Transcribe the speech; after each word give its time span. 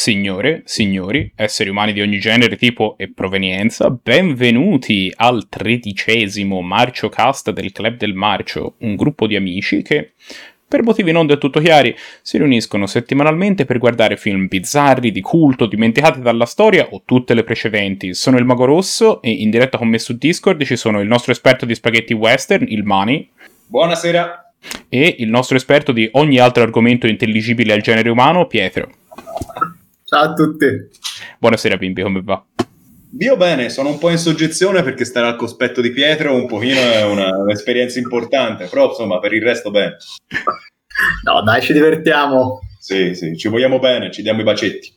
Signore, 0.00 0.62
signori, 0.64 1.32
esseri 1.34 1.70
umani 1.70 1.92
di 1.92 2.00
ogni 2.00 2.20
genere, 2.20 2.54
tipo 2.54 2.94
e 2.98 3.10
provenienza, 3.10 3.90
benvenuti 3.90 5.12
al 5.16 5.48
tredicesimo 5.48 6.60
Marcio 6.60 7.08
Cast 7.08 7.50
del 7.50 7.72
Club 7.72 7.96
del 7.96 8.14
Marcio, 8.14 8.76
un 8.78 8.94
gruppo 8.94 9.26
di 9.26 9.34
amici 9.34 9.82
che, 9.82 10.12
per 10.68 10.84
motivi 10.84 11.10
non 11.10 11.26
del 11.26 11.38
tutto 11.38 11.58
chiari, 11.58 11.92
si 12.22 12.38
riuniscono 12.38 12.86
settimanalmente 12.86 13.64
per 13.64 13.78
guardare 13.78 14.16
film 14.16 14.46
bizzarri, 14.46 15.10
di 15.10 15.20
culto, 15.20 15.66
dimenticati 15.66 16.20
dalla 16.20 16.46
storia 16.46 16.86
o 16.92 17.02
tutte 17.04 17.34
le 17.34 17.42
precedenti. 17.42 18.14
Sono 18.14 18.38
il 18.38 18.44
Mago 18.44 18.66
Rosso 18.66 19.20
e 19.20 19.32
in 19.32 19.50
diretta 19.50 19.78
con 19.78 19.88
me 19.88 19.98
su 19.98 20.16
Discord 20.16 20.62
ci 20.62 20.76
sono 20.76 21.00
il 21.00 21.08
nostro 21.08 21.32
esperto 21.32 21.66
di 21.66 21.74
spaghetti 21.74 22.12
western, 22.12 22.66
il 22.68 22.84
Mani. 22.84 23.28
Buonasera. 23.66 24.52
E 24.88 25.16
il 25.18 25.28
nostro 25.28 25.56
esperto 25.56 25.90
di 25.90 26.08
ogni 26.12 26.38
altro 26.38 26.62
argomento 26.62 27.08
intelligibile 27.08 27.72
al 27.72 27.80
genere 27.80 28.10
umano, 28.10 28.46
Pietro. 28.46 28.92
Ciao 30.08 30.22
a 30.22 30.32
tutti. 30.32 30.64
Buonasera 31.38 31.76
Pimpi, 31.76 32.00
come 32.00 32.22
va? 32.22 32.42
Io 33.18 33.36
bene, 33.36 33.68
sono 33.68 33.90
un 33.90 33.98
po' 33.98 34.08
in 34.08 34.16
soggezione 34.16 34.82
perché 34.82 35.04
stare 35.04 35.26
al 35.26 35.36
cospetto 35.36 35.82
di 35.82 35.90
Pietro 35.90 36.34
un 36.34 36.46
pochino 36.46 36.80
è 36.80 37.04
una, 37.04 37.36
un'esperienza 37.36 37.98
importante, 37.98 38.68
però 38.68 38.88
insomma 38.88 39.18
per 39.18 39.34
il 39.34 39.42
resto 39.42 39.70
bene. 39.70 39.96
No 41.24 41.42
dai, 41.42 41.60
ci 41.60 41.74
divertiamo. 41.74 42.60
Sì, 42.78 43.14
sì, 43.14 43.36
ci 43.36 43.48
vogliamo 43.48 43.78
bene, 43.80 44.10
ci 44.10 44.22
diamo 44.22 44.40
i 44.40 44.44
bacetti. 44.44 44.94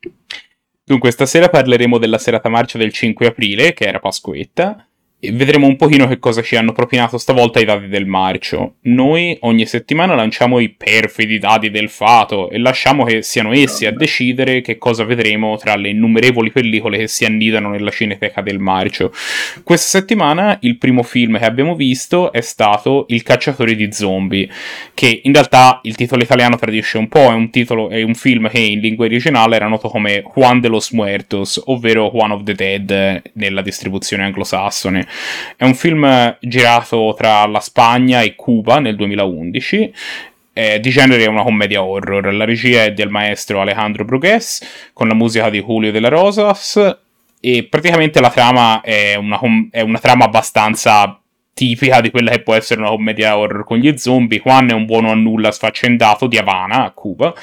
Dunque, 0.82 1.12
stasera 1.12 1.50
parleremo 1.50 1.98
della 1.98 2.18
serata 2.18 2.48
marcia 2.48 2.78
del 2.78 2.94
5 2.94 3.28
aprile, 3.28 3.74
che 3.74 3.84
era 3.84 4.00
Pasquetta, 4.00 4.88
vedremo 5.30 5.68
un 5.68 5.76
pochino 5.76 6.08
che 6.08 6.18
cosa 6.18 6.42
ci 6.42 6.56
hanno 6.56 6.72
propinato 6.72 7.18
stavolta 7.18 7.60
i 7.60 7.66
dati 7.66 7.88
del 7.88 8.08
marcio. 8.08 8.76
Noi 8.82 9.38
ogni 9.42 9.66
settimana 9.68 10.16
lanciamo 10.16 10.60
i 10.60 10.70
perfidi 10.70 11.38
dati 11.38 11.70
del 11.70 11.90
fato 11.90 12.50
e 12.50 12.58
lasciamo 12.58 13.04
che 13.04 13.22
siano 13.22 13.54
essi 13.54 13.86
a 13.86 13.92
decidere 13.92 14.62
che 14.62 14.78
cosa 14.78 15.04
vedremo 15.04 15.58
tra 15.58 15.76
le 15.76 15.90
innumerevoli 15.90 16.52
pellicole 16.52 16.98
che 16.98 17.08
si 17.08 17.26
annidano 17.26 17.70
nella 17.70 17.92
cineteca 17.92 18.42
del 18.42 18.58
marcio. 18.58 19.14
Questa 19.64 20.00
settimana 20.00 20.58
il 20.62 20.78
primo 20.78 21.04
film 21.04 21.38
che 21.38 21.46
abbiamo 21.46 21.76
visto 21.76 22.32
è 22.32 22.42
stato 22.42 23.06
Il 23.10 23.22
cacciatore 23.22 23.76
di 23.76 23.92
zombie, 23.92 24.50
che 24.94 25.22
in 25.24 25.34
realtà 25.34 25.82
il 25.84 25.96
titolo 25.96 26.24
italiano 26.24 26.58
tradisce 26.58 26.98
un 26.98 27.08
po', 27.08 27.30
è 27.30 27.34
un, 27.34 27.50
titolo, 27.52 27.90
è 27.90 28.02
un 28.02 28.16
film 28.16 28.50
che 28.50 28.60
in 28.60 28.80
lingua 28.80 29.06
originale 29.06 29.56
era 29.56 29.68
noto 29.68 29.90
come 29.90 30.24
Juan 30.34 30.60
de 30.60 30.68
los 30.68 30.92
Muertos, 30.92 31.62
ovvero 31.66 32.16
One 32.18 32.34
of 32.34 32.44
the 32.44 32.54
Dead 32.54 33.22
nella 33.34 33.62
distribuzione 33.62 34.24
anglosassone. 34.24 35.08
È 35.56 35.64
un 35.64 35.76
film 35.76 36.38
girato 36.42 37.14
tra 37.18 37.46
la 37.46 37.60
Spagna 37.60 38.22
e 38.22 38.36
Cuba 38.36 38.80
nel 38.80 38.96
2011 38.96 39.94
eh, 40.54 40.80
di 40.80 40.90
genere 40.90 41.24
è 41.24 41.28
una 41.28 41.44
commedia 41.44 41.84
horror. 41.84 42.34
La 42.34 42.46
regia 42.46 42.84
è 42.84 42.94
del 42.94 43.10
maestro 43.10 43.62
Alejandro 43.62 44.06
Brugues 44.06 44.92
con 44.94 45.08
la 45.08 45.14
musica 45.14 45.50
di 45.50 45.62
Julio 45.62 45.92
de 45.92 46.00
la 46.00 46.10
Rosas 46.10 46.98
e 47.40 47.64
praticamente 47.64 48.20
la 48.20 48.30
trama 48.30 48.82
è 48.82 49.16
una, 49.16 49.40
è 49.72 49.82
una 49.82 50.00
trama 50.00 50.26
abbastanza 50.26 51.20
tipica 51.54 52.02
di 52.02 52.12
quella 52.12 52.32
che 52.32 52.42
può 52.42 52.54
essere 52.54 52.80
una 52.82 52.90
commedia 52.90 53.38
horror 53.38 53.64
con 53.64 53.78
gli 53.78 53.98
zombie. 53.98 54.42
Juan 54.44 54.70
è 54.70 54.74
un 54.74 54.86
buono 54.86 55.12
a 55.12 55.16
nulla 55.16 55.52
sfaccendato 55.52 56.28
di 56.28 56.38
Havana, 56.38 56.86
a 56.86 56.92
Cuba, 56.92 57.34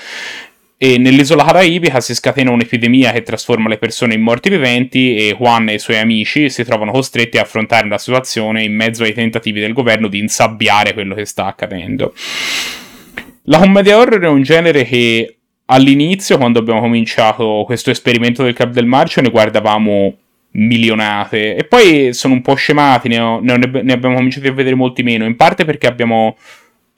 e 0.80 0.96
nell'isola 0.96 1.44
caraibica 1.44 2.00
si 2.00 2.14
scatena 2.14 2.52
un'epidemia 2.52 3.10
che 3.10 3.22
trasforma 3.22 3.68
le 3.68 3.78
persone 3.78 4.14
in 4.14 4.20
morti 4.20 4.48
viventi 4.48 5.16
e 5.16 5.34
Juan 5.36 5.68
e 5.68 5.74
i 5.74 5.78
suoi 5.80 5.98
amici 5.98 6.48
si 6.48 6.62
trovano 6.62 6.92
costretti 6.92 7.36
a 7.36 7.42
affrontare 7.42 7.88
la 7.88 7.98
situazione 7.98 8.62
in 8.62 8.72
mezzo 8.72 9.02
ai 9.02 9.12
tentativi 9.12 9.58
del 9.58 9.72
governo 9.72 10.06
di 10.06 10.20
insabbiare 10.20 10.94
quello 10.94 11.16
che 11.16 11.24
sta 11.24 11.46
accadendo. 11.46 12.14
La 13.42 13.58
commedia 13.58 13.98
horror 13.98 14.22
è 14.22 14.28
un 14.28 14.42
genere 14.42 14.84
che 14.84 15.38
all'inizio, 15.64 16.38
quando 16.38 16.60
abbiamo 16.60 16.80
cominciato 16.80 17.64
questo 17.66 17.90
esperimento 17.90 18.44
del 18.44 18.54
Cap 18.54 18.70
del 18.70 18.86
Marcio, 18.86 19.20
ne 19.20 19.30
guardavamo 19.30 20.16
milionate 20.50 21.56
e 21.56 21.64
poi 21.64 22.12
sono 22.12 22.34
un 22.34 22.42
po' 22.42 22.54
scemati, 22.54 23.08
ne, 23.08 23.18
ho, 23.18 23.40
ne, 23.40 23.52
abbiamo 23.52 24.14
cominciati 24.14 24.46
a 24.46 24.52
vedere 24.52 24.76
molti 24.76 25.02
meno, 25.02 25.24
in 25.24 25.34
parte 25.34 25.64
perché 25.64 25.88
abbiamo 25.88 26.36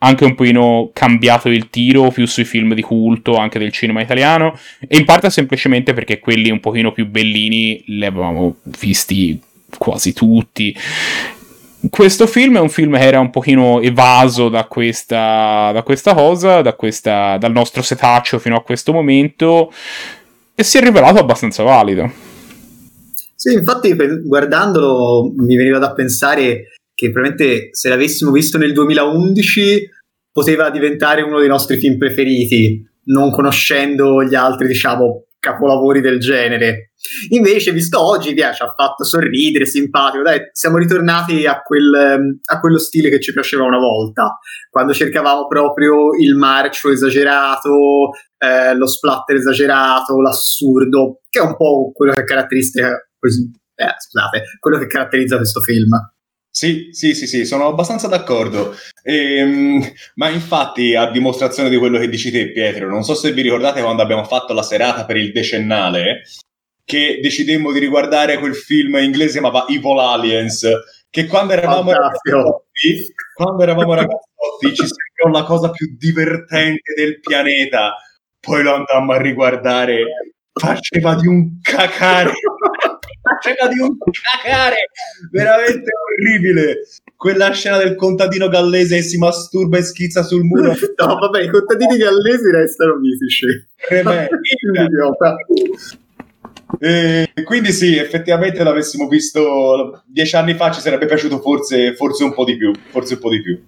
anche 0.03 0.25
un 0.25 0.35
pochino 0.35 0.91
cambiato 0.93 1.49
il 1.49 1.71
tiro 1.71 2.11
più 2.11 2.27
sui 2.27 2.45
film 2.45 2.75
di 2.75 2.83
culto 2.83 3.37
anche 3.37 3.59
del 3.59 3.73
cinema 3.73 4.01
italiano 4.01 4.59
e 4.87 4.97
in 4.99 5.05
parte 5.05 5.31
semplicemente 5.31 5.95
perché 5.95 6.19
quelli 6.19 6.51
un 6.51 6.61
pochino 6.61 6.93
più 6.93 7.07
bellini 7.07 7.83
li 7.87 8.05
avevamo 8.05 8.57
visti 8.65 9.41
quasi 9.79 10.13
tutti 10.13 10.75
questo 11.89 12.27
film 12.27 12.57
è 12.57 12.61
un 12.61 12.69
film 12.69 12.95
che 12.97 13.05
era 13.05 13.21
un 13.21 13.31
pochino 13.31 13.81
evaso 13.81 14.51
da 14.51 14.65
questa, 14.65 15.71
da 15.73 15.83
questa 15.83 16.13
cosa, 16.13 16.61
da 16.61 16.75
questa, 16.75 17.39
dal 17.39 17.53
nostro 17.53 17.81
setaccio 17.81 18.39
fino 18.39 18.57
a 18.57 18.63
questo 18.63 18.93
momento 18.93 19.73
e 20.55 20.63
si 20.63 20.77
è 20.77 20.83
rivelato 20.83 21.19
abbastanza 21.19 21.63
valido. 21.63 22.11
Sì, 23.35 23.55
infatti 23.55 23.97
guardandolo 24.23 25.33
mi 25.35 25.57
veniva 25.57 25.79
da 25.79 25.95
pensare 25.95 26.80
che 27.01 27.11
probabilmente 27.11 27.71
se 27.73 27.89
l'avessimo 27.89 28.31
visto 28.31 28.59
nel 28.59 28.75
2011 28.75 29.89
poteva 30.31 30.69
diventare 30.69 31.23
uno 31.23 31.39
dei 31.39 31.49
nostri 31.49 31.79
film 31.79 31.97
preferiti, 31.97 32.87
non 33.05 33.31
conoscendo 33.31 34.23
gli 34.23 34.35
altri, 34.35 34.67
diciamo, 34.67 35.25
capolavori 35.39 36.03
del 36.03 36.21
genere. 36.21 36.93
Invece, 37.31 37.73
visto 37.73 38.05
oggi, 38.05 38.35
via, 38.35 38.53
ci 38.53 38.63
ha 38.63 38.75
fatto 38.77 39.05
sorridere, 39.05 39.65
simpatico, 39.65 40.23
dai, 40.23 40.41
siamo 40.53 40.77
ritornati 40.77 41.47
a, 41.47 41.63
quel, 41.63 42.39
a 42.45 42.61
quello 42.61 42.79
stile 42.79 43.09
che 43.09 43.19
ci 43.19 43.33
piaceva 43.33 43.65
una 43.65 43.79
volta, 43.79 44.39
quando 44.69 44.93
cercavamo 44.93 45.47
proprio 45.47 46.15
il 46.21 46.35
marcio 46.35 46.91
esagerato, 46.91 48.11
eh, 48.37 48.75
lo 48.77 48.87
splatter 48.87 49.37
esagerato, 49.37 50.21
l'assurdo, 50.21 51.21
che 51.31 51.41
è 51.41 51.43
un 51.43 51.57
po' 51.57 51.93
quello 51.95 52.13
che 52.13 52.25
caratterizza, 52.25 52.91
eh, 52.91 53.95
scusate, 53.99 54.43
quello 54.61 54.77
che 54.77 54.87
caratterizza 54.87 55.37
questo 55.37 55.61
film. 55.63 55.89
Sì, 56.53 56.89
sì, 56.91 57.15
sì, 57.15 57.27
sì, 57.29 57.45
sono 57.45 57.69
abbastanza 57.69 58.09
d'accordo. 58.09 58.75
Ehm, 59.05 59.81
ma 60.17 60.29
infatti, 60.31 60.95
a 60.97 61.09
dimostrazione 61.11 61.69
di 61.69 61.77
quello 61.77 61.99
che 61.99 62.09
dici 62.09 62.31
te, 62.33 62.51
Pietro, 62.51 62.89
non 62.89 63.05
so 63.05 63.15
se 63.15 63.33
vi 63.33 63.43
ricordate 63.43 63.81
quando 63.83 64.03
abbiamo 64.03 64.25
fatto 64.25 64.53
la 64.53 64.63
serata 64.63 65.05
per 65.05 65.17
il 65.17 65.31
decennale, 65.33 66.23
che 66.85 67.21
decidemmo 67.23 67.71
di 67.73 67.79
riguardare 67.79 68.39
quel 68.39 68.57
film 68.57 68.97
inglese 68.97 69.39
chiamava 69.39 69.67
Evil 69.69 69.99
Aliens, 69.99 70.67
che 71.09 71.27
quando 71.27 71.53
eravamo 71.53 71.93
ragazzotti, 71.93 73.15
quando 73.35 73.63
eravamo 73.63 73.95
ragazzotti 73.95 74.75
ci 74.75 74.85
sembrò 74.87 75.39
la 75.41 75.45
cosa 75.47 75.71
più 75.71 75.95
divertente 75.97 76.95
del 76.97 77.21
pianeta. 77.21 77.95
Poi 78.41 78.63
lo 78.65 78.75
andammo 78.75 79.13
a 79.13 79.21
riguardare, 79.21 80.05
faceva 80.53 81.15
di 81.15 81.27
un 81.29 81.61
cacare 81.63 82.33
faceva 83.23 83.69
di 83.73 83.81
un 83.81 83.97
cacare 83.99 84.91
veramente 85.31 85.91
orribile. 86.09 86.81
Quella 87.17 87.51
scena 87.53 87.77
del 87.77 87.95
contadino 87.95 88.49
gallese 88.49 88.97
che 88.97 89.03
si 89.03 89.19
masturba 89.19 89.79
e 89.79 89.83
schizza 89.83 90.23
sul 90.23 90.45
muro. 90.45 90.73
no, 90.97 91.19
vabbè, 91.19 91.43
i 91.43 91.51
contadini 91.51 91.97
gallesi 91.97 92.51
restano 92.51 92.97
mitici. 92.97 93.47
E 96.79 97.31
quindi 97.45 97.73
sì, 97.73 97.97
effettivamente 97.97 98.63
l'avessimo 98.63 99.09
visto 99.09 100.03
dieci 100.07 100.37
anni 100.37 100.55
fa 100.55 100.71
ci 100.71 100.81
sarebbe 100.81 101.07
piaciuto 101.07 101.41
forse, 101.41 101.95
forse 101.95 102.25
un 102.25 102.33
po' 102.33 102.45
di 102.45 102.57
più, 102.57 102.73
forse 102.91 103.15
un 103.15 103.21
po' 103.21 103.31
di 103.31 103.43
più. 103.43 103.61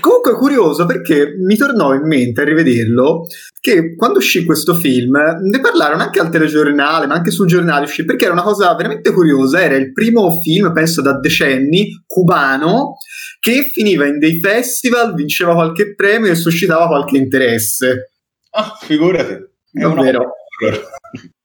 Comunque 0.00 0.32
è 0.32 0.34
curioso 0.36 0.86
perché 0.86 1.34
mi 1.38 1.56
tornò 1.56 1.94
in 1.94 2.06
mente 2.06 2.40
a 2.40 2.44
rivederlo 2.44 3.26
che 3.60 3.94
quando 3.96 4.18
uscì 4.18 4.44
questo 4.44 4.74
film 4.74 5.16
ne 5.16 5.60
parlarono 5.60 6.02
anche 6.02 6.20
al 6.20 6.30
telegiornale, 6.30 7.06
ma 7.06 7.14
anche 7.14 7.30
sul 7.30 7.46
giornale 7.46 7.84
uscì, 7.84 8.04
perché 8.04 8.24
era 8.24 8.32
una 8.32 8.42
cosa 8.42 8.74
veramente 8.74 9.12
curiosa, 9.12 9.62
era 9.62 9.76
il 9.76 9.92
primo 9.92 10.30
film, 10.40 10.72
penso 10.72 11.02
da 11.02 11.18
decenni, 11.18 12.02
cubano, 12.06 12.96
che 13.40 13.70
finiva 13.72 14.06
in 14.06 14.18
dei 14.18 14.40
festival, 14.40 15.14
vinceva 15.14 15.54
qualche 15.54 15.94
premio 15.94 16.30
e 16.30 16.34
suscitava 16.34 16.86
qualche 16.86 17.16
interesse. 17.16 18.12
Ah, 18.50 18.76
figurati. 18.80 19.32
È 19.32 19.80
Davvero. 19.80 20.32
E 20.60 21.37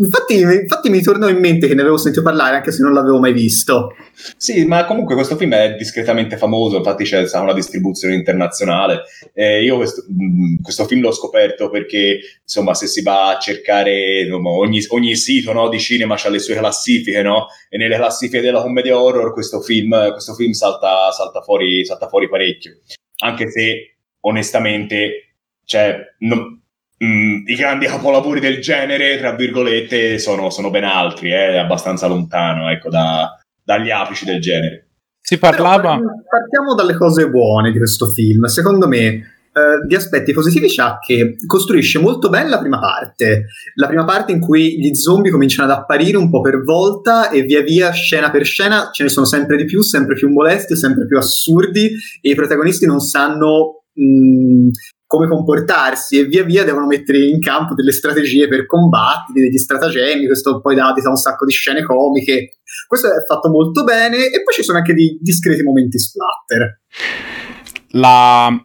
Infatti, 0.00 0.40
infatti, 0.40 0.88
mi 0.88 1.02
tornò 1.02 1.28
in 1.28 1.38
mente 1.38 1.66
che 1.66 1.74
ne 1.74 1.82
avevo 1.82 1.98
sentito 1.98 2.22
parlare 2.22 2.56
anche 2.56 2.72
se 2.72 2.82
non 2.82 2.94
l'avevo 2.94 3.18
mai 3.18 3.34
visto. 3.34 3.94
Sì, 4.36 4.64
ma 4.64 4.86
comunque 4.86 5.14
questo 5.14 5.36
film 5.36 5.52
è 5.52 5.74
discretamente 5.74 6.38
famoso, 6.38 6.78
infatti 6.78 7.04
c'è 7.04 7.28
una 7.34 7.52
distribuzione 7.52 8.14
internazionale. 8.14 9.02
Eh, 9.34 9.62
io 9.62 9.76
questo, 9.76 10.04
mm, 10.10 10.62
questo, 10.62 10.86
film 10.86 11.02
l'ho 11.02 11.12
scoperto 11.12 11.68
perché, 11.68 12.18
insomma, 12.42 12.72
se 12.72 12.86
si 12.86 13.02
va 13.02 13.36
a 13.36 13.38
cercare 13.38 14.30
ogni, 14.32 14.80
ogni, 14.88 15.16
sito 15.16 15.52
no, 15.52 15.68
di 15.68 15.78
cinema 15.78 16.14
ha 16.14 16.28
le 16.30 16.38
sue 16.38 16.56
classifiche, 16.56 17.20
no? 17.20 17.48
E 17.68 17.76
nelle 17.76 17.96
classifiche 17.96 18.40
della 18.40 18.62
commedia 18.62 18.98
horror 18.98 19.34
questo 19.34 19.60
film, 19.60 20.12
questo 20.12 20.32
film 20.32 20.52
salta, 20.52 21.10
salta, 21.10 21.42
fuori, 21.42 21.84
salta 21.84 22.08
fuori 22.08 22.26
parecchio. 22.26 22.78
Anche 23.22 23.50
se, 23.50 23.96
onestamente, 24.20 25.34
cioè, 25.66 25.98
non, 26.20 26.59
Mm, 27.02 27.46
i 27.46 27.54
grandi 27.54 27.86
capolavori 27.86 28.40
del 28.40 28.60
genere, 28.60 29.16
tra 29.16 29.34
virgolette, 29.34 30.18
sono, 30.18 30.50
sono 30.50 30.68
ben 30.68 30.84
altri, 30.84 31.30
è 31.30 31.54
eh, 31.54 31.58
abbastanza 31.58 32.06
lontano 32.06 32.68
ecco, 32.70 32.90
da, 32.90 33.38
dagli 33.62 33.90
apici 33.90 34.26
del 34.26 34.40
genere. 34.40 34.88
Si 35.18 35.38
parlava. 35.38 35.96
Però, 35.96 36.10
partiamo 36.28 36.74
dalle 36.74 36.94
cose 36.94 37.30
buone 37.30 37.72
di 37.72 37.78
questo 37.78 38.06
film. 38.10 38.44
Secondo 38.44 38.86
me, 38.86 39.34
Uh, 39.52 39.84
di 39.84 39.96
aspetti 39.96 40.32
positivi 40.32 40.72
c'ha 40.72 41.00
che 41.04 41.34
costruisce 41.44 41.98
molto 41.98 42.28
bene 42.28 42.48
la 42.48 42.60
prima 42.60 42.78
parte. 42.78 43.46
La 43.74 43.88
prima 43.88 44.04
parte 44.04 44.30
in 44.30 44.38
cui 44.38 44.78
gli 44.78 44.94
zombie 44.94 45.32
cominciano 45.32 45.68
ad 45.68 45.76
apparire 45.76 46.16
un 46.16 46.30
po' 46.30 46.40
per 46.40 46.62
volta 46.62 47.30
e 47.30 47.42
via 47.42 47.60
via, 47.60 47.90
scena 47.90 48.30
per 48.30 48.44
scena, 48.44 48.90
ce 48.92 49.02
ne 49.02 49.08
sono 49.08 49.26
sempre 49.26 49.56
di 49.56 49.64
più, 49.64 49.82
sempre 49.82 50.14
più 50.14 50.30
molesti, 50.30 50.76
sempre 50.76 51.04
più 51.04 51.18
assurdi 51.18 51.90
e 52.20 52.30
i 52.30 52.36
protagonisti 52.36 52.86
non 52.86 53.00
sanno 53.00 53.82
mh, 53.92 54.68
come 55.10 55.26
comportarsi 55.26 56.20
e 56.20 56.24
via 56.26 56.44
via 56.44 56.62
devono 56.62 56.86
mettere 56.86 57.18
in 57.18 57.40
campo 57.40 57.74
delle 57.74 57.90
strategie 57.90 58.46
per 58.46 58.64
combattere, 58.64 59.40
degli 59.40 59.58
stratagemmi, 59.58 60.26
questo 60.26 60.60
poi 60.60 60.76
dà 60.76 60.94
un 61.04 61.16
sacco 61.16 61.44
di 61.44 61.50
scene 61.50 61.82
comiche. 61.82 62.58
Questo 62.86 63.08
è 63.08 63.26
fatto 63.26 63.48
molto 63.48 63.82
bene 63.82 64.26
e 64.26 64.44
poi 64.44 64.54
ci 64.54 64.62
sono 64.62 64.78
anche 64.78 64.94
dei 64.94 65.18
discreti 65.20 65.64
momenti 65.64 65.98
splatter. 65.98 66.82
La, 67.88 68.56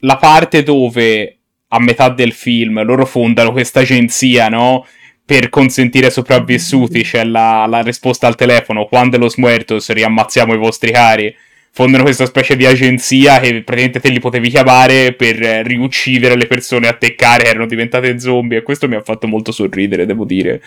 la 0.00 0.16
parte 0.16 0.64
dove 0.64 1.38
a 1.68 1.78
metà 1.78 2.08
del 2.08 2.32
film 2.32 2.82
loro 2.82 3.06
fondano 3.06 3.52
questa 3.52 3.78
agenzia, 3.78 4.48
no? 4.48 4.84
Per 5.24 5.50
consentire 5.50 6.06
ai 6.06 6.12
sopravvissuti, 6.12 7.02
c'è 7.02 7.22
la, 7.22 7.64
la 7.68 7.82
risposta 7.82 8.26
al 8.26 8.34
telefono, 8.34 8.86
quando 8.86 9.18
los 9.18 9.36
muertos 9.36 9.88
riammazziamo 9.88 10.52
i 10.52 10.58
vostri 10.58 10.90
cari 10.90 11.32
fondano 11.72 12.02
questa 12.02 12.26
specie 12.26 12.56
di 12.56 12.66
agenzia 12.66 13.38
che 13.38 13.62
praticamente 13.62 14.00
te 14.00 14.10
li 14.10 14.20
potevi 14.20 14.50
chiamare 14.50 15.12
per 15.12 15.36
riuccidere 15.36 16.36
le 16.36 16.46
persone 16.46 16.88
a 16.88 16.92
te 16.92 17.14
care 17.14 17.44
che 17.44 17.48
erano 17.50 17.66
diventate 17.66 18.18
zombie 18.18 18.58
e 18.58 18.62
questo 18.62 18.88
mi 18.88 18.96
ha 18.96 19.02
fatto 19.02 19.26
molto 19.26 19.52
sorridere, 19.52 20.06
devo 20.06 20.24
dire. 20.24 20.60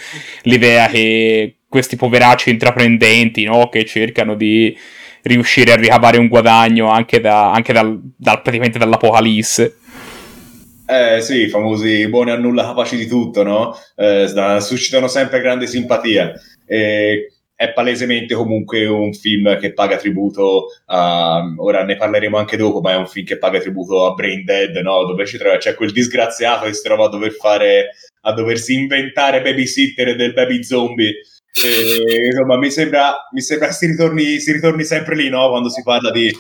L'idea 0.44 0.88
che 0.88 1.58
questi 1.68 1.96
poveracci 1.96 2.50
intraprendenti, 2.50 3.44
no, 3.44 3.68
che 3.70 3.86
cercano 3.86 4.36
di 4.36 4.76
riuscire 5.24 5.74
a 5.74 5.76
ricavare 5.76 6.18
un 6.18 6.28
guadagno 6.28 6.90
anche, 6.90 7.20
da, 7.20 7.52
anche 7.52 7.74
dal, 7.74 8.00
dal, 8.16 8.42
praticamente 8.42 8.78
dall'apocalisse. 8.78 9.78
Eh 10.86 11.22
sì, 11.22 11.44
i 11.44 11.50
famosi 11.50 12.08
buoni 12.10 12.32
a 12.32 12.38
nulla 12.38 12.64
capaci 12.64 12.98
di 12.98 13.08
tutto, 13.08 13.42
no? 13.44 13.76
Eh, 13.96 14.28
suscitano 14.60 15.08
sempre 15.08 15.42
grande 15.42 15.66
simpatia. 15.66 16.34
E 16.66 17.32
è 17.63 17.74
palesemente 17.74 18.36
comunque 18.36 18.86
un 18.86 19.13
film 19.13 19.57
che 19.57 19.74
paga 19.74 19.95
tributo 19.95 20.68
a, 20.88 21.42
ora 21.57 21.83
ne 21.83 21.95
parleremo 21.95 22.38
anche 22.38 22.57
dopo, 22.57 22.81
ma 22.81 22.92
è 22.92 22.95
un 22.95 23.07
film 23.07 23.25
che 23.25 23.38
paga 23.38 23.60
tributo 23.60 24.06
a 24.06 24.13
Brain 24.13 24.44
Dead, 24.44 24.75
no? 24.77 25.06
dove 25.06 25.24
trova, 25.25 25.57
c'è 25.57 25.75
quel 25.75 25.92
disgraziato 25.92 26.65
che 26.65 26.74
si 26.74 26.83
trova 26.83 27.06
a 27.06 27.10
dover 27.10 27.31
fare, 27.31 27.92
a 28.21 28.33
doversi 28.33 28.74
inventare 28.74 29.42
babysitter 29.42 30.15
del 30.15 30.33
baby 30.33 30.63
zombie. 30.63 31.13
E, 31.63 32.25
insomma, 32.25 32.57
mi 32.57 32.71
sembra, 32.71 33.15
mi 33.31 33.42
sembra 33.42 33.71
si, 33.71 33.86
ritorni, 33.86 34.39
si 34.39 34.51
ritorni 34.51 34.83
sempre 34.83 35.15
lì, 35.15 35.30
no? 35.30 35.50
Quando 35.50 35.69
si 35.69 35.83
parla 35.83 36.12
di, 36.12 36.31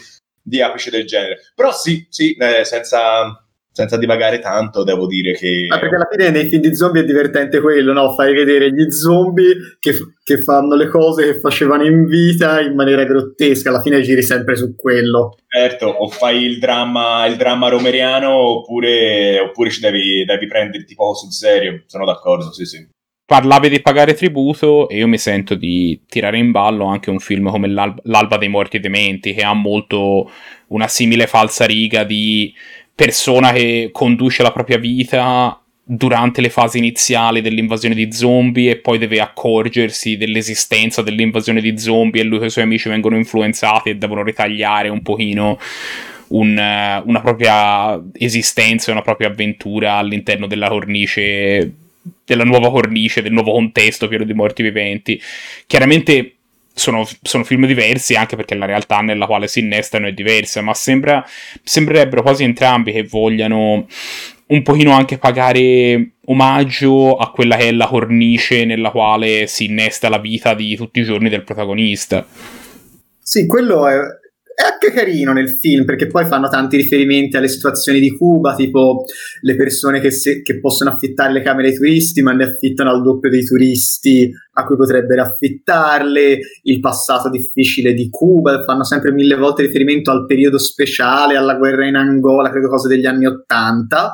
di 0.41 0.61
apice 0.61 0.89
del 0.89 1.05
genere. 1.05 1.39
Però 1.55 1.71
sì, 1.71 2.05
sì, 2.09 2.33
eh, 2.33 2.65
senza, 2.65 3.42
senza 3.73 3.97
divagare 3.97 4.37
tanto, 4.37 4.83
devo 4.83 5.07
dire 5.07 5.33
che... 5.33 5.65
Ah, 5.67 5.79
perché 5.79 5.95
alla 5.95 6.07
fine 6.09 6.29
nei 6.29 6.47
film 6.47 6.61
di 6.61 6.75
zombie 6.75 7.01
è 7.01 7.05
divertente 7.05 7.59
quello, 7.59 7.91
no? 7.91 8.13
Fai 8.13 8.31
vedere 8.31 8.71
gli 8.71 8.91
zombie 8.91 9.77
che, 9.79 9.93
che, 10.23 10.43
fanno 10.43 10.75
le 10.75 10.87
cose 10.87 11.23
che 11.23 11.39
facevano 11.39 11.83
in 11.83 12.05
vita 12.05 12.61
in 12.61 12.75
maniera 12.75 13.03
grottesca, 13.03 13.69
alla 13.69 13.81
fine 13.81 14.03
giri 14.03 14.21
sempre 14.21 14.55
su 14.55 14.75
quello. 14.75 15.37
Certo, 15.47 15.87
o 15.87 16.07
fai 16.07 16.43
il 16.43 16.59
dramma, 16.59 17.25
il 17.25 17.35
dramma 17.35 17.67
romeriano 17.69 18.31
oppure, 18.31 19.39
oppure 19.39 19.71
ci 19.71 19.79
devi, 19.79 20.23
devi 20.23 20.45
prenderti 20.45 20.93
poco 20.93 21.15
sul 21.15 21.31
serio, 21.31 21.81
sono 21.87 22.05
d'accordo, 22.05 22.53
sì 22.53 22.65
sì. 22.65 22.87
Parlavi 23.25 23.69
di 23.69 23.81
pagare 23.81 24.13
tributo 24.13 24.87
e 24.89 24.97
io 24.97 25.07
mi 25.07 25.17
sento 25.17 25.55
di 25.55 26.03
tirare 26.07 26.37
in 26.37 26.51
ballo 26.51 26.85
anche 26.85 27.09
un 27.09 27.19
film 27.19 27.49
come 27.49 27.69
L'Alba, 27.69 28.01
L'Alba 28.03 28.37
dei 28.37 28.49
Morti 28.49 28.79
Dementi 28.79 29.33
che 29.33 29.41
ha 29.41 29.53
molto 29.53 30.29
una 30.67 30.87
simile 30.87 31.25
falsa 31.25 31.65
riga 31.65 32.03
di 32.03 32.53
persona 32.95 33.51
che 33.51 33.89
conduce 33.91 34.43
la 34.43 34.51
propria 34.51 34.77
vita 34.77 35.57
durante 35.85 36.39
le 36.39 36.49
fasi 36.49 36.77
iniziali 36.77 37.41
dell'invasione 37.41 37.95
di 37.95 38.11
zombie 38.11 38.71
e 38.71 38.77
poi 38.77 38.97
deve 38.97 39.19
accorgersi 39.19 40.15
dell'esistenza 40.15 41.01
dell'invasione 41.01 41.59
di 41.59 41.77
zombie 41.77 42.21
e 42.21 42.23
lui 42.23 42.39
e 42.39 42.45
i 42.45 42.49
suoi 42.49 42.63
amici 42.63 42.87
vengono 42.87 43.17
influenzati 43.17 43.89
e 43.89 43.95
devono 43.95 44.23
ritagliare 44.23 44.87
un 44.87 45.01
pochino 45.01 45.59
un, 46.29 46.51
una 46.51 47.21
propria 47.21 48.01
esistenza 48.13 48.91
una 48.91 49.01
propria 49.01 49.27
avventura 49.27 49.95
all'interno 49.95 50.47
della 50.47 50.69
cornice 50.69 51.73
della 52.25 52.43
nuova 52.43 52.69
cornice, 52.69 53.21
del 53.21 53.31
nuovo 53.31 53.51
contesto 53.51 54.07
pieno 54.07 54.23
di 54.23 54.33
morti 54.33 54.63
viventi. 54.63 55.19
Chiaramente 55.65 56.35
sono, 56.73 57.07
sono, 57.21 57.43
film 57.43 57.65
diversi 57.65 58.15
anche 58.15 58.35
perché 58.35 58.55
la 58.55 58.65
realtà 58.65 58.99
nella 59.01 59.25
quale 59.25 59.47
si 59.47 59.59
innestano 59.59 60.07
è 60.07 60.13
diversa, 60.13 60.61
ma 60.61 60.73
sembra, 60.73 61.25
sembrerebbero 61.63 62.21
quasi 62.21 62.43
entrambi 62.43 62.91
che 62.91 63.03
vogliano 63.03 63.87
un 64.45 64.61
pochino 64.61 64.91
anche 64.91 65.17
pagare 65.17 66.11
omaggio 66.25 67.15
a 67.15 67.31
quella 67.31 67.55
che 67.55 67.69
è 67.69 67.71
la 67.71 67.87
cornice 67.87 68.65
nella 68.65 68.91
quale 68.91 69.47
si 69.47 69.65
innesta 69.65 70.09
la 70.09 70.19
vita 70.19 70.53
di 70.53 70.75
tutti 70.75 70.99
i 70.99 71.03
giorni 71.03 71.29
del 71.29 71.43
protagonista. 71.43 72.25
Sì, 73.19 73.45
quello 73.45 73.87
è, 73.87 73.97
è 74.55 74.63
anche 74.63 74.91
carino 74.91 75.33
nel 75.33 75.49
film 75.49 75.83
perché 75.83 76.07
poi 76.07 76.25
fanno 76.25 76.47
tanti 76.47 76.77
riferimenti 76.77 77.37
alle 77.37 77.47
situazioni 77.47 77.99
di 77.99 78.15
Cuba, 78.15 78.55
tipo 78.55 79.05
le 79.41 79.55
persone 79.55 79.99
che, 79.99 80.11
se, 80.11 80.41
che, 80.41 80.59
possono 80.59 80.91
affittare 80.91 81.33
le 81.33 81.41
camere 81.41 81.69
ai 81.69 81.75
turisti, 81.75 82.21
ma 82.21 82.33
ne 82.33 82.43
affittano 82.45 82.91
al 82.91 83.01
doppio 83.01 83.29
dei 83.29 83.43
turisti 83.43 84.31
a 84.53 84.65
cui 84.65 84.75
potrebbero 84.75 85.23
affittarle, 85.23 86.39
il 86.63 86.79
passato 86.79 87.29
difficile 87.29 87.93
di 87.93 88.09
Cuba, 88.09 88.63
fanno 88.63 88.83
sempre 88.83 89.11
mille 89.11 89.35
volte 89.35 89.63
riferimento 89.63 90.11
al 90.11 90.25
periodo 90.25 90.59
speciale, 90.59 91.35
alla 91.35 91.55
guerra 91.55 91.87
in 91.87 91.95
Angola, 91.95 92.51
credo 92.51 92.69
cose 92.69 92.87
degli 92.87 93.05
anni 93.05 93.25
Ottanta, 93.25 94.13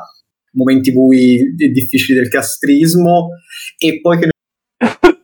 momenti 0.53 0.94
bui 0.94 1.53
difficili 1.56 2.18
del 2.18 2.30
castrismo, 2.30 3.31
e 3.77 4.00
poi 4.00 4.19
che 4.19 4.30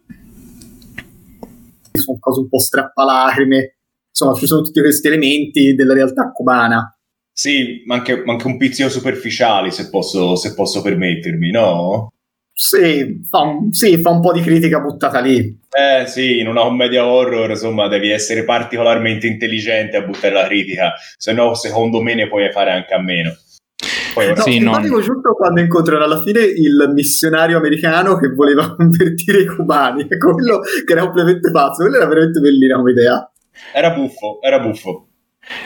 sono 1.94 2.18
cose 2.20 2.42
un 2.42 2.50
po' 2.50 2.60
strappalacrime 2.60 3.75
insomma 4.16 4.34
ci 4.36 4.48
sono 4.48 4.62
tutti 4.62 4.80
questi 4.80 5.08
elementi 5.08 5.76
della 5.76 5.94
realtà 5.94 6.32
cubana. 6.32 6.90
Sì, 7.34 7.84
ma 7.86 7.96
anche, 7.96 8.24
anche 8.26 8.48
un 8.48 8.56
pizzico 8.56 8.88
superficiali, 8.88 9.70
se 9.70 9.90
posso, 9.90 10.38
se 10.38 10.54
posso 10.54 10.82
permettermi, 10.82 11.52
no? 11.52 12.14
Sì 12.54 13.20
fa, 13.30 13.42
un, 13.42 13.74
sì, 13.74 13.98
fa 13.98 14.12
un 14.12 14.22
po' 14.22 14.32
di 14.32 14.40
critica 14.40 14.80
buttata 14.80 15.20
lì. 15.20 15.60
Eh 15.70 16.08
sì, 16.08 16.40
in 16.40 16.48
una 16.48 16.62
commedia 16.62 17.06
horror, 17.06 17.50
insomma, 17.50 17.90
devi 17.90 18.10
essere 18.10 18.46
particolarmente 18.46 19.28
intelligente 19.28 19.98
a 19.98 20.04
buttare 20.04 20.34
la 20.34 20.46
critica, 20.46 20.94
se 21.18 21.34
no, 21.34 21.54
secondo 21.54 22.02
me, 22.02 22.16
ne 22.16 22.30
puoi 22.30 22.50
fare 22.54 22.72
anche 22.72 22.94
a 22.94 23.02
meno. 23.02 23.36
Poi, 24.14 24.30
no, 24.30 24.42
sì, 24.42 24.60
non... 24.60 24.82
giusto 24.82 25.34
quando 25.36 25.60
incontrano 25.60 26.06
alla 26.06 26.22
fine 26.22 26.40
il 26.40 26.92
missionario 26.94 27.58
americano 27.58 28.16
che 28.16 28.30
voleva 28.30 28.72
convertire 28.74 29.42
i 29.42 29.46
cubani, 29.46 30.08
quello 30.08 30.62
che 30.86 30.94
era 30.94 31.02
completamente 31.02 31.52
pazzo, 31.52 31.82
quello 31.82 31.98
era 31.98 32.08
veramente 32.08 32.40
bellina 32.40 32.78
come 32.78 32.92
idea. 32.92 33.30
Era 33.74 33.92
buffo, 33.92 34.40
era 34.42 34.60
buffo. 34.60 35.08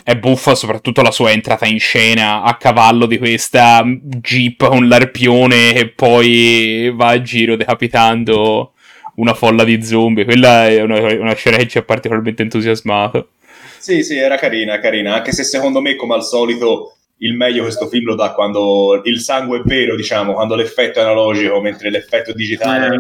È 0.04 0.16
buffa 0.18 0.56
soprattutto 0.56 1.02
la 1.02 1.12
sua 1.12 1.32
entrata 1.32 1.66
in 1.66 1.80
scena 1.80 2.44
a 2.44 2.58
cavallo 2.58 3.06
di 3.06 3.18
questa 3.18 3.82
jeep 3.86 4.68
con 4.68 4.88
l'arpione 4.88 5.74
e 5.74 5.90
poi 5.90 6.92
va 6.94 7.10
a 7.10 7.22
giro 7.22 7.56
decapitando 7.56 8.74
una 9.16 9.34
folla 9.34 9.64
di 9.64 9.82
zombie. 9.82 10.26
Quella 10.26 10.68
è 10.68 10.82
una, 10.82 11.00
una 11.00 11.34
scena 11.34 11.58
che 11.58 11.68
ci 11.68 11.78
ha 11.78 11.84
particolarmente 11.84 12.42
entusiasmato. 12.42 13.30
Sì, 13.78 14.04
sì, 14.04 14.18
era 14.18 14.38
carina, 14.38 14.80
carina. 14.80 15.16
Anche 15.16 15.32
se 15.32 15.44
secondo 15.44 15.80
me, 15.80 15.96
come 15.96 16.16
al 16.16 16.24
solito, 16.24 16.98
il 17.20 17.36
meglio 17.36 17.64
questo 17.64 17.88
film 17.88 18.06
lo 18.06 18.16
dà 18.16 18.34
quando 18.34 19.02
il 19.06 19.20
sangue 19.20 19.60
è 19.60 19.62
vero, 19.64 19.96
diciamo, 19.96 20.34
quando 20.34 20.56
l'effetto 20.56 21.00
è 21.00 21.04
analogico, 21.04 21.62
mentre 21.62 21.90
l'effetto 21.90 22.34
digitale 22.34 22.96
eh 22.96 23.00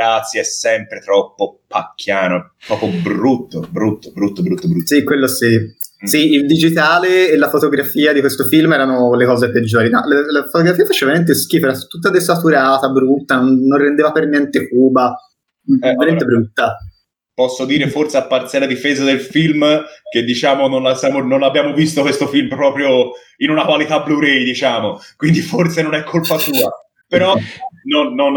grazie 0.00 0.40
è 0.40 0.44
sempre 0.44 1.00
troppo 1.00 1.60
pacchiano, 1.66 2.54
proprio 2.66 2.90
brutto, 3.02 3.60
brutto, 3.68 4.10
brutto, 4.12 4.42
brutto, 4.42 4.66
brutto. 4.66 4.86
Sì, 4.86 5.04
quello 5.04 5.28
sì. 5.28 5.58
Mm. 5.58 6.06
Sì, 6.06 6.32
il 6.32 6.46
digitale 6.46 7.28
e 7.28 7.36
la 7.36 7.50
fotografia 7.50 8.14
di 8.14 8.20
questo 8.20 8.44
film 8.44 8.72
erano 8.72 9.14
le 9.14 9.26
cose 9.26 9.50
peggiori. 9.50 9.90
No, 9.90 10.00
la, 10.06 10.22
la, 10.30 10.44
fotografia 10.44 10.86
faceva 10.86 11.10
veramente 11.10 11.34
schifo, 11.34 11.66
era 11.66 11.76
tutta 11.76 12.08
desaturata, 12.08 12.88
brutta, 12.88 13.36
non, 13.36 13.62
non 13.66 13.78
rendeva 13.78 14.10
per 14.10 14.26
niente 14.26 14.68
Cuba. 14.70 15.14
Eh, 15.66 15.76
veramente 15.78 16.24
allora, 16.24 16.38
brutta. 16.38 16.76
Posso 17.34 17.66
dire 17.66 17.88
forse 17.88 18.16
a 18.16 18.26
parziale 18.26 18.66
difesa 18.66 19.04
del 19.04 19.20
film 19.20 19.66
che 20.10 20.24
diciamo 20.24 20.68
non, 20.68 20.82
la 20.82 20.94
siamo, 20.94 21.20
non, 21.20 21.42
abbiamo 21.42 21.74
visto 21.74 22.00
questo 22.00 22.26
film 22.26 22.48
proprio 22.48 23.12
in 23.38 23.50
una 23.50 23.66
qualità 23.66 24.00
Blu-ray, 24.00 24.44
diciamo, 24.44 24.98
quindi 25.16 25.40
forse 25.40 25.82
non 25.82 25.94
è 25.94 26.02
colpa 26.02 26.38
sua. 26.38 26.70
Però 27.06 27.34
non, 27.84 28.14
non, 28.14 28.36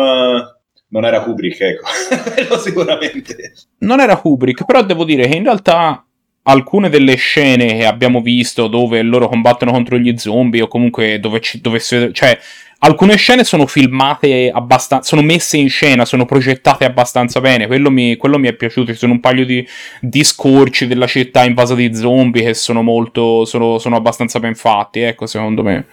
non 0.94 1.06
era 1.06 1.22
Kubrick, 1.22 1.60
ecco, 1.60 2.58
sicuramente. 2.62 3.54
Non 3.80 4.00
era 4.00 4.16
Kubrick, 4.16 4.64
però 4.64 4.84
devo 4.84 5.04
dire 5.04 5.28
che 5.28 5.36
in 5.36 5.44
realtà 5.44 6.06
alcune 6.44 6.90
delle 6.90 7.16
scene 7.16 7.78
che 7.78 7.86
abbiamo 7.86 8.22
visto 8.22 8.68
dove 8.68 9.02
loro 9.02 9.28
combattono 9.28 9.72
contro 9.72 9.98
gli 9.98 10.16
zombie 10.18 10.62
o 10.62 10.68
comunque 10.68 11.20
dove, 11.20 11.40
ci, 11.40 11.62
dove 11.62 11.80
cioè 11.80 12.38
alcune 12.80 13.16
scene 13.16 13.44
sono 13.44 13.66
filmate 13.66 14.52
abbastanza, 14.54 15.08
sono 15.08 15.24
messe 15.24 15.58
in 15.58 15.70
scena, 15.70 16.06
sono 16.06 16.26
progettate 16.26 16.86
abbastanza 16.86 17.42
bene, 17.42 17.66
quello 17.66 17.90
mi, 17.90 18.16
quello 18.16 18.38
mi 18.38 18.50
è 18.50 18.54
piaciuto, 18.54 18.92
ci 18.92 18.98
sono 19.00 19.14
un 19.14 19.20
paio 19.20 19.46
di, 19.46 19.66
di, 20.00 20.24
scorci 20.24 20.86
della 20.86 21.08
città 21.08 21.44
invasa 21.44 21.74
di 21.74 21.96
zombie 21.96 22.44
che 22.44 22.54
sono 22.54 22.84
molto, 22.84 23.46
sono, 23.46 23.80
sono 23.80 23.96
abbastanza 23.96 24.40
ben 24.40 24.54
fatti, 24.54 25.00
ecco, 25.00 25.26
secondo 25.26 25.64
me. 25.64 25.86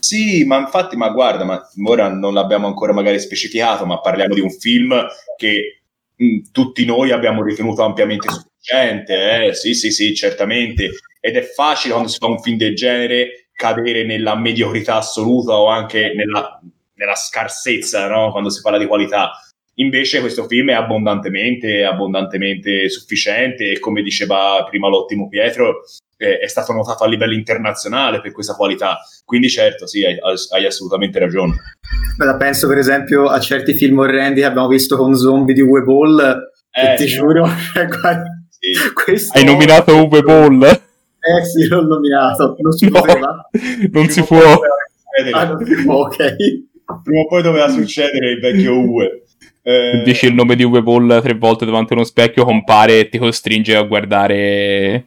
Sì, 0.00 0.44
ma 0.44 0.58
infatti, 0.58 0.96
ma 0.96 1.10
guarda, 1.10 1.44
ma 1.44 1.60
ora 1.84 2.08
non 2.08 2.34
l'abbiamo 2.34 2.66
ancora 2.66 2.92
magari 2.92 3.18
specificato, 3.18 3.84
ma 3.86 4.00
parliamo 4.00 4.34
di 4.34 4.40
un 4.40 4.50
film 4.50 5.06
che 5.36 5.82
mh, 6.14 6.50
tutti 6.52 6.84
noi 6.84 7.10
abbiamo 7.10 7.42
ritenuto 7.42 7.82
ampiamente 7.82 8.28
sufficiente, 8.28 9.46
eh? 9.46 9.54
sì, 9.54 9.74
sì, 9.74 9.90
sì, 9.90 10.14
certamente, 10.14 10.90
ed 11.20 11.36
è 11.36 11.42
facile 11.42 11.92
quando 11.92 12.10
si 12.10 12.18
fa 12.18 12.26
un 12.26 12.40
film 12.40 12.56
del 12.56 12.74
genere 12.74 13.48
cadere 13.52 14.04
nella 14.04 14.36
mediocrità 14.36 14.96
assoluta 14.96 15.54
o 15.56 15.66
anche 15.66 16.12
nella, 16.14 16.60
nella 16.94 17.14
scarsezza, 17.16 18.06
no? 18.08 18.30
quando 18.30 18.50
si 18.50 18.60
parla 18.60 18.78
di 18.78 18.86
qualità. 18.86 19.32
Invece 19.74 20.20
questo 20.20 20.46
film 20.46 20.70
è 20.70 20.74
abbondantemente, 20.74 21.84
abbondantemente 21.84 22.88
sufficiente 22.88 23.72
e 23.72 23.78
come 23.80 24.02
diceva 24.02 24.64
prima 24.68 24.88
l'ottimo 24.88 25.28
Pietro, 25.28 25.82
eh, 26.18 26.38
è 26.38 26.48
stato 26.48 26.72
notato 26.72 27.04
a 27.04 27.08
livello 27.08 27.32
internazionale 27.32 28.20
per 28.20 28.32
questa 28.32 28.54
qualità. 28.54 28.98
Quindi 29.24 29.48
certo, 29.48 29.86
sì, 29.86 30.04
hai, 30.04 30.18
hai 30.50 30.66
assolutamente 30.66 31.18
ragione. 31.18 31.54
Beh, 32.16 32.36
penso 32.36 32.66
per 32.66 32.78
esempio 32.78 33.28
a 33.28 33.38
certi 33.38 33.72
film 33.72 34.00
orrendi 34.00 34.40
che 34.40 34.46
abbiamo 34.46 34.68
visto 34.68 34.96
con 34.96 35.14
zombie 35.14 35.54
di 35.54 35.62
Uwe 35.62 35.82
Ball, 35.82 36.50
eh, 36.72 36.94
ti 36.96 37.08
sì. 37.08 37.16
giuro, 37.16 37.46
cioè, 37.72 37.88
sì. 38.48 38.92
questo... 38.92 39.38
Hai 39.38 39.44
nominato 39.44 39.96
Uwe 39.96 40.22
Ball? 40.22 40.62
Eh 40.64 41.44
sì, 41.44 41.68
l'ho 41.68 41.82
nominato. 41.82 42.56
Non 42.58 42.72
si 42.72 42.88
no, 42.88 43.00
poteva. 43.00 43.48
Non 43.90 44.08
si 44.08 44.22
può. 44.22 44.60
Ah, 45.32 45.44
non 45.44 45.64
si 45.64 45.82
può, 45.82 45.94
ok. 46.06 46.34
Prima 47.02 47.20
o 47.20 47.26
poi 47.28 47.42
doveva 47.42 47.68
succedere 47.68 48.30
il 48.30 48.40
vecchio 48.40 48.78
Uwe. 48.78 49.22
Eh... 49.62 50.02
Dici 50.04 50.26
il 50.26 50.34
nome 50.34 50.56
di 50.56 50.64
Uwe 50.64 50.82
Boll 50.82 51.20
tre 51.20 51.34
volte 51.34 51.64
davanti 51.64 51.92
a 51.92 51.96
uno 51.96 52.04
specchio, 52.04 52.44
compare 52.44 53.00
e 53.00 53.08
ti 53.08 53.18
costringe 53.18 53.76
a 53.76 53.82
guardare... 53.82 55.04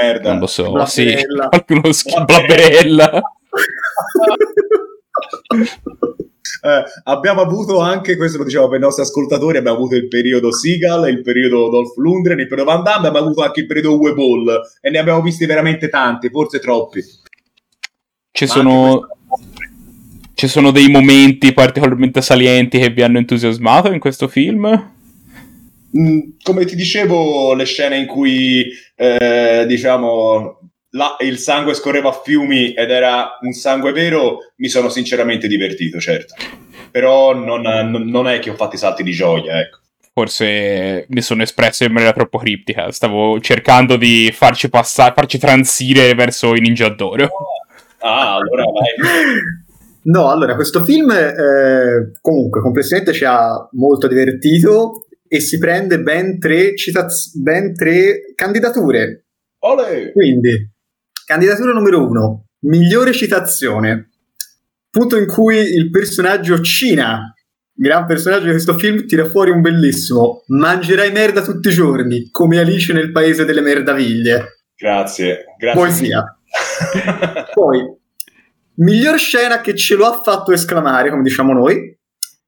Merda. 0.00 0.30
Non 0.30 0.40
lo 0.40 0.46
so, 0.46 0.70
Blabberella. 0.70 0.86
sì. 0.86 1.48
Qualcuno 1.48 1.92
schifo. 1.92 2.24
Blabberella. 2.24 3.22
Eh, 6.64 6.84
abbiamo 7.04 7.40
avuto 7.40 7.80
anche, 7.80 8.16
questo 8.16 8.38
lo 8.38 8.44
diciamo 8.44 8.68
per 8.68 8.78
i 8.78 8.82
nostri 8.82 9.02
ascoltatori, 9.02 9.58
abbiamo 9.58 9.78
avuto 9.78 9.96
il 9.96 10.06
periodo 10.06 10.52
Seagal, 10.52 11.08
il 11.08 11.20
periodo 11.20 11.68
Dolph 11.68 11.96
Lundgren, 11.96 12.38
il 12.38 12.46
periodo 12.46 12.70
Van 12.70 12.84
Damme, 12.84 13.08
abbiamo 13.08 13.26
avuto 13.26 13.42
anche 13.42 13.60
il 13.60 13.66
periodo 13.66 13.98
Uwe 13.98 14.14
Ball 14.14 14.60
e 14.80 14.90
ne 14.90 14.98
abbiamo 14.98 15.20
visti 15.22 15.44
veramente 15.44 15.88
tanti, 15.88 16.30
forse 16.30 16.60
troppi. 16.60 17.02
Ci 18.30 18.46
sono... 18.46 19.08
Ci 20.34 20.48
sono 20.48 20.70
dei 20.72 20.88
momenti 20.88 21.52
particolarmente 21.52 22.20
salienti 22.20 22.78
che 22.78 22.90
vi 22.90 23.02
hanno 23.02 23.18
entusiasmato 23.18 23.92
in 23.92 24.00
questo 24.00 24.26
film? 24.26 24.91
Mm, 25.98 26.20
come 26.42 26.64
ti 26.64 26.74
dicevo, 26.74 27.54
le 27.54 27.64
scene 27.64 27.98
in 27.98 28.06
cui 28.06 28.66
eh, 28.96 29.64
diciamo 29.66 30.58
la, 30.94 31.16
il 31.20 31.38
sangue 31.38 31.74
scorreva 31.74 32.08
a 32.10 32.20
fiumi 32.22 32.72
ed 32.72 32.90
era 32.90 33.38
un 33.40 33.52
sangue 33.52 33.92
vero, 33.92 34.38
mi 34.56 34.68
sono 34.68 34.88
sinceramente 34.88 35.46
divertito, 35.48 35.98
certo. 36.00 36.34
Però 36.90 37.34
non, 37.34 37.62
non 37.62 38.28
è 38.28 38.38
che 38.38 38.50
ho 38.50 38.54
fatto 38.54 38.74
i 38.74 38.78
salti 38.78 39.02
di 39.02 39.12
gioia, 39.12 39.60
ecco. 39.60 39.78
Forse 40.14 41.06
mi 41.08 41.22
sono 41.22 41.42
espresso 41.42 41.84
in 41.84 41.92
maniera 41.92 42.12
troppo 42.12 42.36
criptica. 42.36 42.90
Stavo 42.90 43.40
cercando 43.40 43.96
di 43.96 44.30
farci 44.30 44.68
passare, 44.68 45.14
farci 45.14 45.38
transire 45.38 46.14
verso 46.14 46.54
i 46.54 46.60
Ninja 46.60 46.90
d'Oro. 46.90 47.30
Ah, 48.00 48.34
allora 48.34 48.64
vai. 48.64 49.40
No, 50.02 50.28
allora, 50.28 50.54
questo 50.54 50.84
film 50.84 51.10
eh, 51.12 52.12
comunque 52.20 52.60
complessivamente 52.60 53.14
ci 53.14 53.24
ha 53.24 53.66
molto 53.72 54.06
divertito 54.06 55.06
e 55.32 55.40
si 55.40 55.56
prende 55.56 56.02
ben 56.02 56.38
tre, 56.38 56.76
citaz- 56.76 57.34
ben 57.34 57.74
tre 57.74 58.34
candidature. 58.34 59.28
Ole! 59.60 60.12
Quindi, 60.12 60.70
Candidatura 61.24 61.72
numero 61.72 62.06
uno, 62.06 62.48
migliore 62.66 63.14
citazione. 63.14 64.10
Punto 64.90 65.16
in 65.16 65.26
cui 65.26 65.56
il 65.56 65.88
personaggio 65.88 66.60
Cina, 66.60 67.32
gran 67.72 68.04
personaggio 68.04 68.44
di 68.44 68.50
questo 68.50 68.76
film, 68.76 69.06
tira 69.06 69.24
fuori 69.24 69.50
un 69.50 69.62
bellissimo 69.62 70.44
mangerai 70.48 71.10
merda 71.12 71.40
tutti 71.40 71.68
i 71.68 71.72
giorni, 71.72 72.28
come 72.30 72.58
Alice 72.58 72.92
nel 72.92 73.12
paese 73.12 73.46
delle 73.46 73.62
merdaviglie. 73.62 74.64
Grazie, 74.76 75.44
grazie. 75.56 75.80
Poesia. 75.80 76.38
Poi, 77.54 77.96
miglior 78.74 79.18
scena 79.18 79.62
che 79.62 79.74
ce 79.74 79.94
lo 79.94 80.04
ha 80.04 80.20
fatto 80.20 80.52
esclamare, 80.52 81.08
come 81.08 81.22
diciamo 81.22 81.54
noi, 81.54 81.98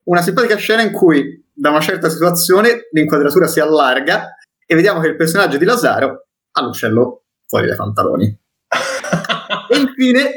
una 0.04 0.20
simpatica 0.20 0.56
scena 0.56 0.82
in 0.82 0.92
cui 0.92 1.42
da 1.54 1.70
una 1.70 1.80
certa 1.80 2.08
situazione 2.08 2.88
l'inquadratura 2.92 3.46
si 3.46 3.60
allarga 3.60 4.34
e 4.66 4.74
vediamo 4.74 5.00
che 5.00 5.08
il 5.08 5.16
personaggio 5.16 5.56
di 5.56 5.64
Lazaro 5.64 6.26
ha 6.50 6.62
l'uccello 6.62 7.24
fuori 7.46 7.66
dai 7.66 7.76
pantaloni 7.76 8.26
e 9.70 9.78
infine 9.78 10.30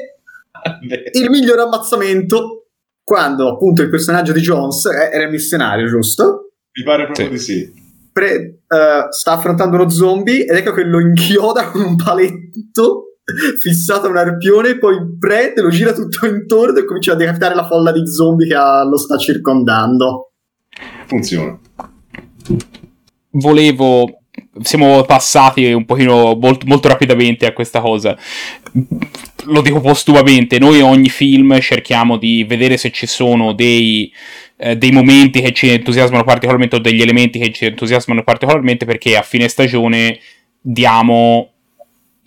il 1.14 1.30
miglior 1.30 1.60
ammazzamento 1.60 2.68
quando 3.04 3.50
appunto 3.50 3.82
il 3.82 3.90
personaggio 3.90 4.34
di 4.34 4.42
Jones 4.42 4.86
eh, 4.86 5.16
era 5.16 5.24
il 5.24 5.32
missionario, 5.32 5.88
giusto? 5.88 6.52
Mi 6.74 6.84
pare 6.84 7.06
proprio 7.06 7.26
sì. 7.26 7.32
di 7.32 7.38
sì. 7.40 7.86
Pre, 8.12 8.64
uh, 8.68 9.10
sta 9.12 9.32
affrontando 9.32 9.78
uno 9.78 9.90
zombie 9.90 10.46
ed 10.46 10.58
ecco 10.58 10.74
che 10.74 10.84
lo 10.84 11.00
inchioda 11.00 11.70
con 11.70 11.82
un 11.82 11.96
paletto 11.96 13.08
fissato 13.60 14.08
a 14.08 14.10
un 14.10 14.18
arpione, 14.18 14.78
poi 14.78 14.98
prende, 15.18 15.62
lo 15.62 15.70
gira 15.70 15.94
tutto 15.94 16.26
intorno 16.26 16.80
e 16.80 16.86
comincia 16.86 17.14
a 17.14 17.16
decapitare 17.16 17.56
la 17.56 17.68
folla 17.68 17.92
di 17.92 18.06
zombie 18.08 18.48
che 18.48 18.56
lo 18.56 18.98
sta 18.98 19.18
circondando. 19.18 20.34
Funziona. 21.06 21.60
Volevo 23.32 24.22
siamo 24.62 25.04
passati 25.04 25.72
un 25.72 25.86
pochino 25.86 26.36
molto, 26.36 26.66
molto, 26.66 26.88
rapidamente 26.88 27.46
a 27.46 27.54
questa 27.54 27.82
cosa. 27.82 28.18
Lo 29.46 29.62
dico 29.62 29.80
postumamente, 29.80 30.60
noi 30.60 30.82
ogni 30.82 31.10
film 31.10 31.60
cerchiamo 31.60 32.18
di 32.18 32.44
vedere 32.44 32.78
se 32.78 32.92
ci 32.92 33.06
sono 33.06 33.54
dei, 33.54 34.12
eh, 34.58 34.76
dei 34.76 34.92
momenti 34.92 35.42
che 35.42 35.54
ci 35.54 35.70
entusiasmano 35.70 36.24
particolarmente 36.24 36.76
o 36.76 36.80
degli 36.80 37.02
elementi 37.02 37.40
che 37.40 37.52
ci 37.52 37.66
entusiasmano 37.66 38.24
particolarmente 38.24 38.86
perché 38.86 39.16
a 39.16 39.22
fine 39.22 39.48
stagione 39.48 40.20
diamo 40.60 41.52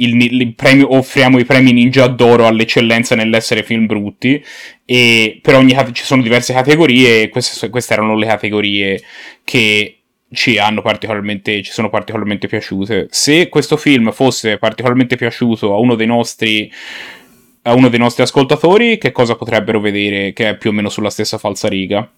il, 0.02 0.54
premio, 0.54 0.94
offriamo 0.94 1.38
i 1.38 1.44
premi 1.44 1.72
Ninja 1.72 2.06
d'oro 2.06 2.46
all'eccellenza 2.46 3.14
nell'essere 3.14 3.62
film 3.62 3.86
brutti 3.86 4.42
e 4.84 5.38
per 5.42 5.54
ogni 5.54 5.76
ci 5.92 6.04
sono 6.04 6.22
diverse 6.22 6.52
categorie 6.52 7.22
e 7.22 7.28
queste, 7.28 7.68
queste 7.68 7.92
erano 7.92 8.16
le 8.16 8.26
categorie 8.26 9.02
che 9.44 9.96
ci 10.32 10.58
hanno 10.58 10.80
particolarmente 10.80 11.62
ci 11.62 11.72
sono 11.72 11.90
particolarmente 11.90 12.46
piaciute. 12.46 13.08
Se 13.10 13.48
questo 13.48 13.76
film 13.76 14.12
fosse 14.12 14.58
particolarmente 14.58 15.16
piaciuto 15.16 15.74
a 15.74 15.78
uno 15.78 15.94
dei 15.96 16.06
nostri 16.06 16.70
a 17.62 17.74
uno 17.74 17.88
dei 17.88 17.98
nostri 17.98 18.22
ascoltatori, 18.22 18.96
che 18.96 19.12
cosa 19.12 19.34
potrebbero 19.34 19.80
vedere 19.80 20.32
che 20.32 20.48
è 20.50 20.56
più 20.56 20.70
o 20.70 20.72
meno 20.72 20.88
sulla 20.88 21.10
stessa 21.10 21.36
falsariga? 21.36 22.10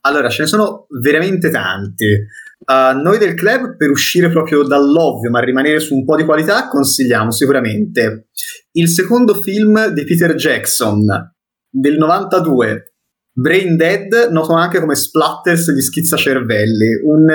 Allora, 0.00 0.28
ce 0.28 0.42
ne 0.42 0.48
sono 0.48 0.86
veramente 1.00 1.50
tanti. 1.50 2.04
Uh, 2.66 2.96
noi 2.98 3.18
del 3.18 3.34
club, 3.34 3.76
per 3.76 3.90
uscire 3.90 4.30
proprio 4.30 4.62
dall'ovvio, 4.62 5.30
ma 5.30 5.40
rimanere 5.40 5.80
su 5.80 5.94
un 5.94 6.04
po' 6.04 6.16
di 6.16 6.24
qualità, 6.24 6.68
consigliamo 6.68 7.30
sicuramente 7.30 8.28
il 8.72 8.88
secondo 8.88 9.34
film 9.34 9.88
di 9.88 10.04
Peter 10.04 10.34
Jackson 10.34 11.04
del 11.68 11.96
92, 11.96 12.94
Brain 13.32 13.76
Dead, 13.76 14.28
noto 14.30 14.52
anche 14.54 14.80
come 14.80 14.94
Splatters 14.94 15.72
di 15.72 15.82
schizzacervelli, 15.82 17.02
un 17.04 17.26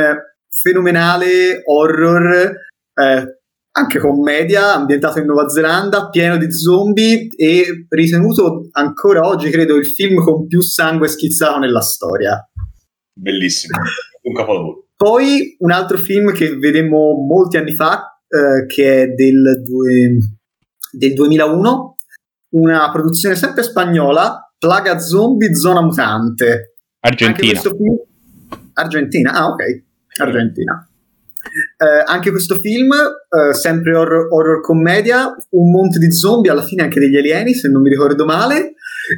fenomenale 0.50 1.62
horror, 1.65 2.55
eh, 2.93 3.39
anche 3.71 4.00
commedia, 4.00 4.74
ambientato 4.74 5.19
in 5.19 5.25
Nuova 5.25 5.48
Zelanda, 5.48 6.09
pieno 6.09 6.38
di 6.38 6.51
zombie 6.51 7.29
e 7.36 7.86
ritenuto 7.88 8.67
ancora 8.71 9.27
oggi, 9.27 9.50
credo, 9.50 9.75
il 9.75 9.86
film 9.86 10.21
con 10.24 10.48
più 10.48 10.62
sangue 10.62 11.07
schizzato 11.07 11.59
nella 11.59 11.81
storia. 11.81 12.50
Bellissimo, 13.13 13.77
un 14.24 14.33
capolavoro. 14.33 14.88
Poi 15.01 15.56
un 15.60 15.72
altro 15.72 15.98
film 15.98 16.34
che 16.34 16.58
vedemmo 16.58 17.13
molti 17.25 17.56
anni 17.56 17.74
fa, 17.74 18.20
eh, 18.27 18.65
che 18.65 19.03
è 19.03 19.08
del, 19.08 19.62
due, 19.63 20.18
del 20.91 21.13
2001, 21.13 21.96
una 22.56 22.91
produzione 22.91 23.36
sempre 23.36 23.63
spagnola, 23.63 24.51
Plaga 24.58 25.00
Zombie, 25.00 25.56
Zona 25.56 25.82
Mutante. 25.82 26.74
Argentina. 27.00 27.62
Film... 27.62 27.98
Argentina, 28.74 29.32
ah 29.32 29.48
ok, 29.48 29.84
Argentina. 30.18 30.86
Eh, 31.77 32.03
anche 32.06 32.32
questo 32.32 32.56
film, 32.56 32.91
eh, 32.91 33.53
sempre 33.53 33.96
horror, 33.96 34.27
horror, 34.29 34.60
commedia, 34.60 35.34
un 35.51 35.72
monte 35.72 35.98
di 35.98 36.12
zombie, 36.12 36.51
alla 36.51 36.62
fine 36.62 36.84
anche 36.84 37.00
degli 37.00 37.15
alieni, 37.15 37.53
se 37.53 37.70
non 37.70 37.82
mi 37.82 37.89
ricordo 37.89 38.25
male, 38.25 38.74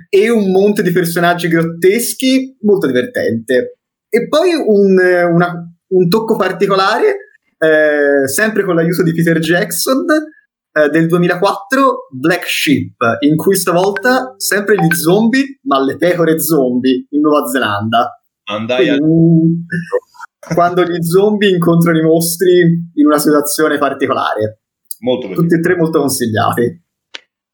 e 0.09 0.29
un 0.29 0.51
monte 0.51 0.83
di 0.83 0.91
personaggi 0.91 1.47
grotteschi, 1.47 2.55
molto 2.61 2.85
divertente. 2.85 3.77
E 4.13 4.27
poi 4.27 4.53
un, 4.53 4.97
una, 5.33 5.53
un 5.87 6.09
tocco 6.09 6.35
particolare, 6.35 7.15
eh, 7.57 8.27
sempre 8.27 8.65
con 8.65 8.75
l'aiuto 8.75 9.03
di 9.03 9.13
Peter 9.13 9.39
Jackson, 9.39 10.05
eh, 10.73 10.89
del 10.89 11.07
2004 11.07 12.07
Black 12.11 12.45
Sheep, 12.45 12.95
in 13.21 13.37
cui 13.37 13.55
stavolta 13.55 14.33
sempre 14.35 14.75
gli 14.75 14.93
zombie, 14.93 15.59
ma 15.63 15.81
le 15.81 15.95
pecore 15.95 16.41
zombie 16.41 17.07
in 17.09 17.21
Nuova 17.21 17.47
Zelanda. 17.47 18.21
Andai 18.49 18.89
a... 18.89 18.97
Quindi, 18.97 19.65
quando 20.53 20.83
gli 20.83 21.01
zombie 21.01 21.49
incontrano 21.49 21.99
i 21.99 22.03
mostri 22.03 22.59
in 22.93 23.05
una 23.05 23.17
situazione 23.17 23.77
particolare. 23.77 24.63
Molto. 24.99 25.29
Tutti 25.29 25.55
e 25.55 25.59
tre 25.61 25.77
molto 25.77 25.99
consigliati. 25.99 26.83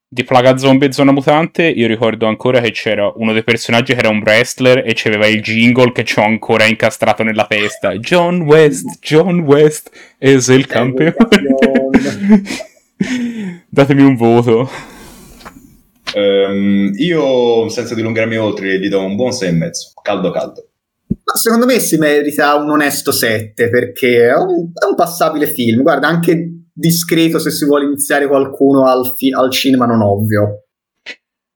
Di 0.09 0.23
Plaga 0.23 0.55
Zombie 0.55 0.87
e 0.87 0.93
Zona 0.93 1.11
Mutante, 1.11 1.63
io 1.63 1.85
ricordo 1.85 2.27
ancora 2.27 2.61
che 2.61 2.71
c'era 2.71 3.11
uno 3.13 3.33
dei 3.33 3.43
personaggi 3.43 3.91
che 3.91 3.99
era 3.99 4.07
un 4.07 4.21
wrestler 4.21 4.83
e 4.87 4.93
c'aveva 4.95 5.27
il 5.27 5.41
jingle 5.41 5.91
che 5.91 6.05
ho 6.15 6.23
ancora 6.23 6.63
incastrato 6.63 7.23
nella 7.23 7.45
testa. 7.45 7.93
John 7.97 8.39
West, 8.43 8.99
John 9.01 9.41
West 9.41 9.91
è 10.17 10.29
il 10.29 10.65
campione. 10.65 11.13
Datemi 13.67 14.01
un 14.01 14.15
voto. 14.15 14.69
Ehm, 16.13 16.93
io, 16.95 17.67
senza 17.67 17.93
dilungarmi 17.93 18.37
oltre, 18.37 18.79
gli 18.79 18.87
do 18.87 19.03
un 19.03 19.17
buon 19.17 19.33
6 19.33 19.49
e 19.49 19.51
mezzo. 19.51 19.91
Caldo 20.01 20.31
caldo. 20.31 20.69
Ma 21.09 21.35
secondo 21.35 21.65
me 21.65 21.79
si 21.79 21.97
merita 21.97 22.55
un 22.55 22.69
onesto 22.69 23.11
7 23.11 23.69
perché 23.69 24.29
è 24.29 24.33
un, 24.37 24.71
è 24.71 24.85
un 24.85 24.95
passabile 24.95 25.47
film. 25.47 25.81
Guarda, 25.81 26.07
anche 26.07 26.56
discreto 26.77 27.39
se 27.39 27.50
si 27.50 27.65
vuole 27.65 27.86
iniziare 27.86 28.27
qualcuno 28.27 28.86
al, 28.88 29.13
fi- 29.17 29.34
al 29.34 29.51
cinema 29.51 29.86
non 29.86 30.01
ovvio. 30.01 30.65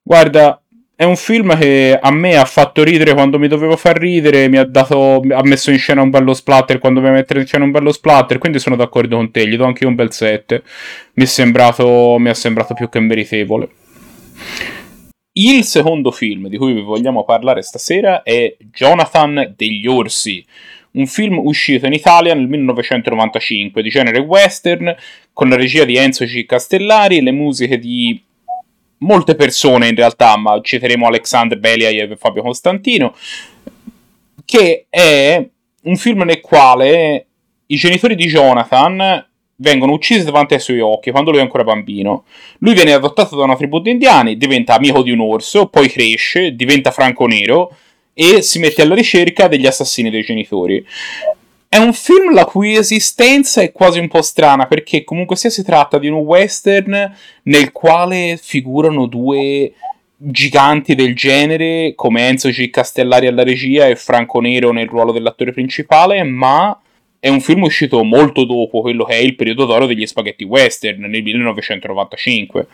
Guarda, 0.02 0.62
è 0.96 1.04
un 1.04 1.16
film 1.16 1.56
che 1.58 1.98
a 2.00 2.12
me 2.12 2.36
ha 2.36 2.46
fatto 2.46 2.84
ridere 2.84 3.14
quando 3.14 3.38
mi 3.38 3.48
dovevo 3.48 3.78
far 3.78 3.98
ridere, 3.98 4.48
mi 4.48 4.58
ha, 4.58 4.66
dato, 4.66 5.20
ha 5.20 5.44
messo 5.44 5.72
in 5.72 5.78
scena 5.78 6.02
un 6.02 6.10
bello 6.10 6.34
splatter 6.34 6.80
quando 6.80 7.00
doveva 7.00 7.18
mettere 7.18 7.40
in 7.40 7.46
scena 7.46 7.64
un 7.64 7.72
bello 7.72 7.92
splatter, 7.92 8.40
quindi 8.40 8.60
sono 8.60 8.76
d'accordo 8.76 9.16
con 9.16 9.32
te, 9.32 9.48
gli 9.48 9.56
do 9.56 9.66
anche 9.66 9.86
un 9.86 9.96
bel 9.96 10.12
7. 10.12 10.64
Mi 11.14 11.26
mi 11.26 12.30
è 12.30 12.34
sembrato 12.34 12.74
più 12.74 12.90
che 12.90 13.00
meritevole. 13.00 13.70
Il 15.34 15.64
secondo 15.64 16.12
film 16.12 16.50
di 16.50 16.58
cui 16.58 16.74
vi 16.74 16.82
vogliamo 16.82 17.24
parlare 17.24 17.62
stasera 17.62 18.22
è 18.24 18.58
Jonathan 18.72 19.54
degli 19.56 19.88
Orsi, 19.88 20.46
un 20.92 21.08
film 21.08 21.38
uscito 21.38 21.86
in 21.86 21.94
Italia 21.94 22.34
nel 22.34 22.48
1995 22.48 23.82
di 23.82 23.90
genere 23.90 24.20
western, 24.20 24.96
con 25.34 25.50
la 25.50 25.56
regia 25.56 25.86
di 25.86 25.96
Enzo 25.96 26.26
C. 26.26 26.46
Castellari 26.46 27.18
e 27.18 27.22
le 27.22 27.32
musiche 27.32 27.78
di 27.80 28.22
molte 29.00 29.36
persone 29.36 29.88
in 29.88 29.96
realtà, 29.96 30.38
ma 30.38 30.60
citeremo 30.62 31.08
Alexander 31.08 31.58
Beliaev 31.60 32.12
e 32.12 32.16
Fabio 32.18 32.42
Costantino, 32.42 33.16
che 34.46 34.86
è 34.90 35.48
un 35.84 35.96
film 35.96 36.24
nel 36.24 36.42
quale 36.42 37.26
i 37.68 37.76
genitori 37.76 38.16
di 38.16 38.28
Jonathan 38.28 39.26
vengono 39.56 39.94
uccisi 39.94 40.26
davanti 40.26 40.56
ai 40.56 40.60
suoi 40.60 40.80
occhi 40.80 41.12
quando 41.12 41.32
lui 41.32 41.40
è 41.40 41.44
ancora 41.44 41.64
bambino. 41.64 42.26
Lui 42.60 42.74
viene 42.74 42.94
adottato 42.94 43.36
da 43.36 43.44
una 43.44 43.56
tribù 43.56 43.80
di 43.80 43.92
indiani, 43.92 44.36
diventa 44.36 44.74
amico 44.74 45.02
di 45.04 45.12
un 45.12 45.22
orso, 45.22 45.68
poi 45.68 45.88
cresce, 45.88 46.56
diventa 46.56 46.92
franco 46.92 47.26
nero 47.28 47.76
e 48.14 48.42
si 48.42 48.60
mette 48.60 48.82
alla 48.82 48.96
ricerca 48.96 49.48
degli 49.48 49.66
assassini 49.66 50.10
dei 50.10 50.24
genitori. 50.24 50.86
È 51.68 51.78
un 51.78 51.94
film 51.94 52.34
la 52.34 52.46
cui 52.46 52.76
esistenza 52.76 53.62
è 53.62 53.72
quasi 53.72 54.00
un 54.00 54.10
po' 54.10 54.22
strana 54.22 54.68
perché 54.68 55.06
comunque 55.06 55.38
sia 55.38 55.50
si 55.50 55.64
tratta 55.64 56.00
di 56.00 56.10
un 56.10 56.20
western 56.20 57.16
nel 57.44 57.72
quale 57.72 58.38
figurano 58.42 59.06
due 59.06 59.74
giganti 60.18 60.96
del 60.96 61.16
genere 61.16 61.94
come 61.96 62.28
Enzo 62.28 62.50
G. 62.50 62.70
Castellari 62.70 63.28
alla 63.28 63.44
regia 63.44 63.88
e 63.88 63.96
Franco 63.96 64.40
Nero 64.40 64.72
nel 64.72 64.88
ruolo 64.88 65.12
dell'attore 65.12 65.54
principale, 65.54 66.22
ma 66.24 66.80
è 67.20 67.30
un 67.30 67.40
film 67.40 67.64
uscito 67.64 68.04
molto 68.04 68.46
dopo 68.46 68.82
quello 68.82 69.06
che 69.06 69.14
è 69.14 69.20
il 69.20 69.36
periodo 69.36 69.66
d'oro 69.66 69.86
degli 69.86 70.06
spaghetti 70.06 70.44
western 70.44 71.02
nel 71.02 71.24
1995. 71.24 72.68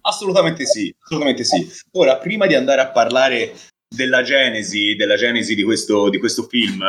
Assolutamente 0.00 0.64
sì, 0.64 0.94
assolutamente 0.98 1.44
sì. 1.44 1.68
Ora, 1.92 2.16
prima 2.16 2.46
di 2.46 2.54
andare 2.54 2.80
a 2.80 2.86
parlare 2.86 3.52
della 3.88 4.22
genesi, 4.22 4.94
della 4.96 5.16
genesi 5.16 5.54
di, 5.54 5.62
questo, 5.62 6.08
di 6.08 6.18
questo 6.18 6.44
film, 6.44 6.84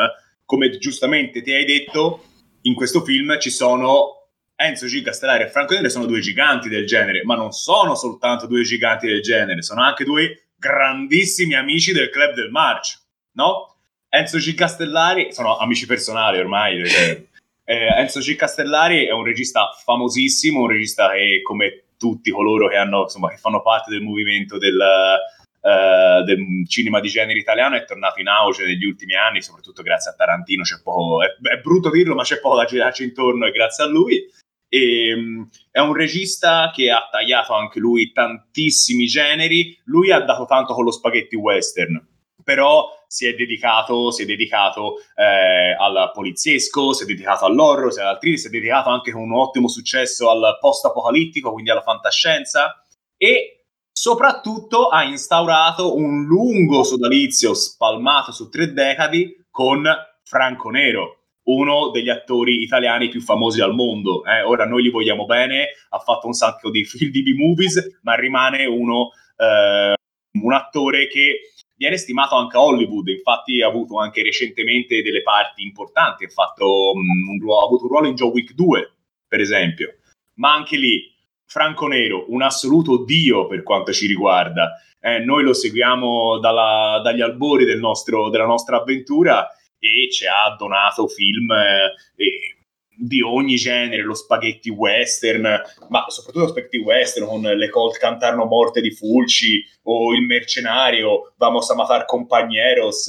come 0.46 0.78
giustamente 0.78 1.42
ti 1.42 1.52
hai 1.52 1.66
detto, 1.66 2.24
in 2.62 2.74
questo 2.74 3.04
film 3.04 3.40
ci 3.40 3.50
sono 3.50 4.30
Enzo 4.56 4.88
G. 4.88 5.04
Castellari 5.04 5.44
e 5.44 5.50
Franco 5.50 5.74
Nero 5.74 5.90
sono 5.90 6.06
due 6.06 6.20
giganti 6.20 6.68
del 6.70 6.86
genere, 6.86 7.24
ma 7.24 7.36
non 7.36 7.52
sono 7.52 7.96
soltanto 7.96 8.48
due 8.48 8.64
giganti 8.64 9.08
del 9.08 9.22
genere, 9.22 9.62
sono 9.62 9.84
anche 9.84 10.04
due 10.04 10.48
grandissimi 10.58 11.54
amici 11.54 11.92
del 11.94 12.10
club 12.10 12.34
del 12.34 12.50
March, 12.50 13.00
no? 13.34 13.76
Enzo 14.10 14.38
G. 14.40 14.56
Castellari, 14.56 15.32
sono 15.32 15.58
amici 15.58 15.86
personali 15.86 16.40
ormai, 16.40 16.88
cioè, 16.88 17.24
eh, 17.66 17.88
Enzo 17.98 18.20
G. 18.20 18.36
Castellari 18.36 19.06
è 19.06 19.12
un 19.12 19.24
regista 19.24 19.70
famosissimo, 19.84 20.62
un 20.62 20.70
regista 20.70 21.12
che 21.12 21.42
come 21.44 21.84
tutti 21.98 22.32
coloro 22.32 22.68
che, 22.68 22.78
hanno, 22.78 23.04
insomma, 23.04 23.30
che 23.30 23.38
fanno 23.38 23.62
parte 23.62 23.92
del 23.92 24.02
movimento 24.02 24.58
del, 24.58 24.78
Uh, 25.68 26.24
del 26.24 26.40
cinema 26.66 27.02
di 27.02 27.10
genere 27.10 27.40
italiano 27.40 27.76
è 27.76 27.84
tornato 27.84 28.22
in 28.22 28.30
auge 28.30 28.64
negli 28.64 28.86
ultimi 28.86 29.16
anni, 29.16 29.42
soprattutto 29.42 29.82
grazie 29.82 30.12
a 30.12 30.14
Tarantino. 30.14 30.64
C'è 30.64 30.82
poco, 30.82 31.22
è, 31.22 31.28
è 31.28 31.60
brutto 31.60 31.90
dirlo, 31.90 32.16
ma 32.16 32.24
c'è 32.24 32.40
poco 32.40 32.56
da 32.56 32.64
girarci 32.64 33.04
intorno 33.04 33.46
e 33.46 33.52
grazie 33.52 33.84
a 33.84 33.88
lui. 33.88 34.24
E, 34.70 35.14
um, 35.14 35.50
è 35.70 35.80
un 35.80 35.94
regista 35.94 36.72
che 36.74 36.90
ha 36.90 37.10
tagliato 37.12 37.54
anche 37.54 37.80
lui 37.80 38.14
tantissimi 38.14 39.08
generi. 39.08 39.78
Lui 39.86 40.10
ha 40.10 40.22
dato 40.22 40.46
tanto 40.46 40.74
con 40.74 40.86
lo 40.86 40.92
spaghetti 40.92 41.36
western, 41.36 42.02
però 42.46 42.90
si 43.06 43.28
è 43.28 43.34
dedicato, 43.34 44.10
si 44.12 44.24
è 44.24 44.26
dedicato 44.26 45.00
eh, 45.16 45.76
al 45.78 46.12
poliziesco, 46.14 46.94
si 46.94 47.04
è 47.04 47.06
dedicato 47.06 47.44
all'horror, 47.44 47.92
si 47.92 48.00
è, 48.00 48.04
altri, 48.04 48.38
si 48.38 48.48
è 48.48 48.50
dedicato 48.50 48.88
anche 48.88 49.12
con 49.12 49.22
un 49.22 49.34
ottimo 49.34 49.68
successo 49.68 50.30
al 50.30 50.58
post-apocalittico, 50.62 51.52
quindi 51.52 51.72
alla 51.72 51.82
fantascienza. 51.82 52.82
E 53.18 53.57
soprattutto 54.00 54.90
ha 54.90 55.04
instaurato 55.06 55.96
un 55.96 56.26
lungo 56.26 56.84
sodalizio 56.84 57.56
spalmato 57.56 58.32
su 58.32 58.48
tre 58.48 58.72
decadi 58.72 59.44
con 59.50 59.84
Franco 60.22 60.70
Nero, 60.70 61.24
uno 61.46 61.90
degli 61.90 62.10
attori 62.10 62.62
italiani 62.62 63.10
più 63.10 63.22
famosi 63.22 63.60
al 63.60 63.74
mondo. 63.74 64.24
Eh, 64.24 64.44
ora 64.44 64.68
noi 64.68 64.84
gli 64.84 64.92
vogliamo 64.92 65.26
bene, 65.26 65.70
ha 65.90 65.98
fatto 65.98 66.28
un 66.28 66.34
sacco 66.34 66.70
di 66.70 66.86
film 66.86 67.10
di 67.10 67.24
B-movies, 67.24 68.02
ma 68.04 68.14
rimane 68.14 68.66
uno, 68.66 69.14
eh, 69.36 69.96
un 70.44 70.54
attore 70.54 71.08
che 71.08 71.54
viene 71.76 71.98
stimato 71.98 72.36
anche 72.36 72.56
a 72.56 72.62
Hollywood, 72.62 73.08
infatti 73.08 73.64
ha 73.64 73.68
avuto 73.68 73.98
anche 73.98 74.22
recentemente 74.22 75.02
delle 75.02 75.24
parti 75.24 75.64
importanti, 75.64 76.26
ha, 76.26 76.30
fatto, 76.30 76.92
um, 76.92 77.30
un, 77.30 77.52
ha 77.52 77.66
avuto 77.66 77.86
un 77.86 77.90
ruolo 77.90 78.08
in 78.10 78.14
Joe 78.14 78.30
Wick 78.30 78.54
2, 78.54 78.92
per 79.28 79.40
esempio, 79.40 79.96
ma 80.36 80.54
anche 80.54 80.78
lì 80.78 81.17
Franco 81.48 81.88
Nero, 81.88 82.26
un 82.28 82.42
assoluto 82.42 83.04
dio 83.06 83.48
per 83.48 83.64
quanto 83.64 83.94
ci 83.94 84.06
riguarda. 84.06 84.74
Eh, 85.00 85.20
noi 85.20 85.44
lo 85.44 85.54
seguiamo 85.54 86.40
dalla, 86.40 87.00
dagli 87.02 87.22
albori 87.22 87.64
del 87.64 87.80
nostro, 87.80 88.30
della 88.30 88.46
nostra 88.46 88.78
avventura 88.78 89.48
e 89.80 90.10
ci 90.12 90.26
ha 90.26 90.56
donato 90.58 91.08
film 91.08 91.50
eh, 91.52 91.94
di 92.98 93.22
ogni 93.22 93.56
genere, 93.56 94.02
lo 94.04 94.16
spaghetti 94.16 94.70
western, 94.70 95.62
ma 95.90 96.06
soprattutto 96.08 96.46
lo 96.46 96.52
spaghetti 96.52 96.78
western 96.78 97.28
con 97.28 97.42
le 97.42 97.70
Colt 97.70 97.98
Cantarno 97.98 98.46
Morte 98.46 98.82
di 98.82 98.92
Fulci 98.92 99.64
o 99.84 100.14
Il 100.14 100.26
Mercenario, 100.26 101.34
Vamos 101.38 101.70
a 101.70 101.76
matar 101.76 102.06
compañeros, 102.06 103.08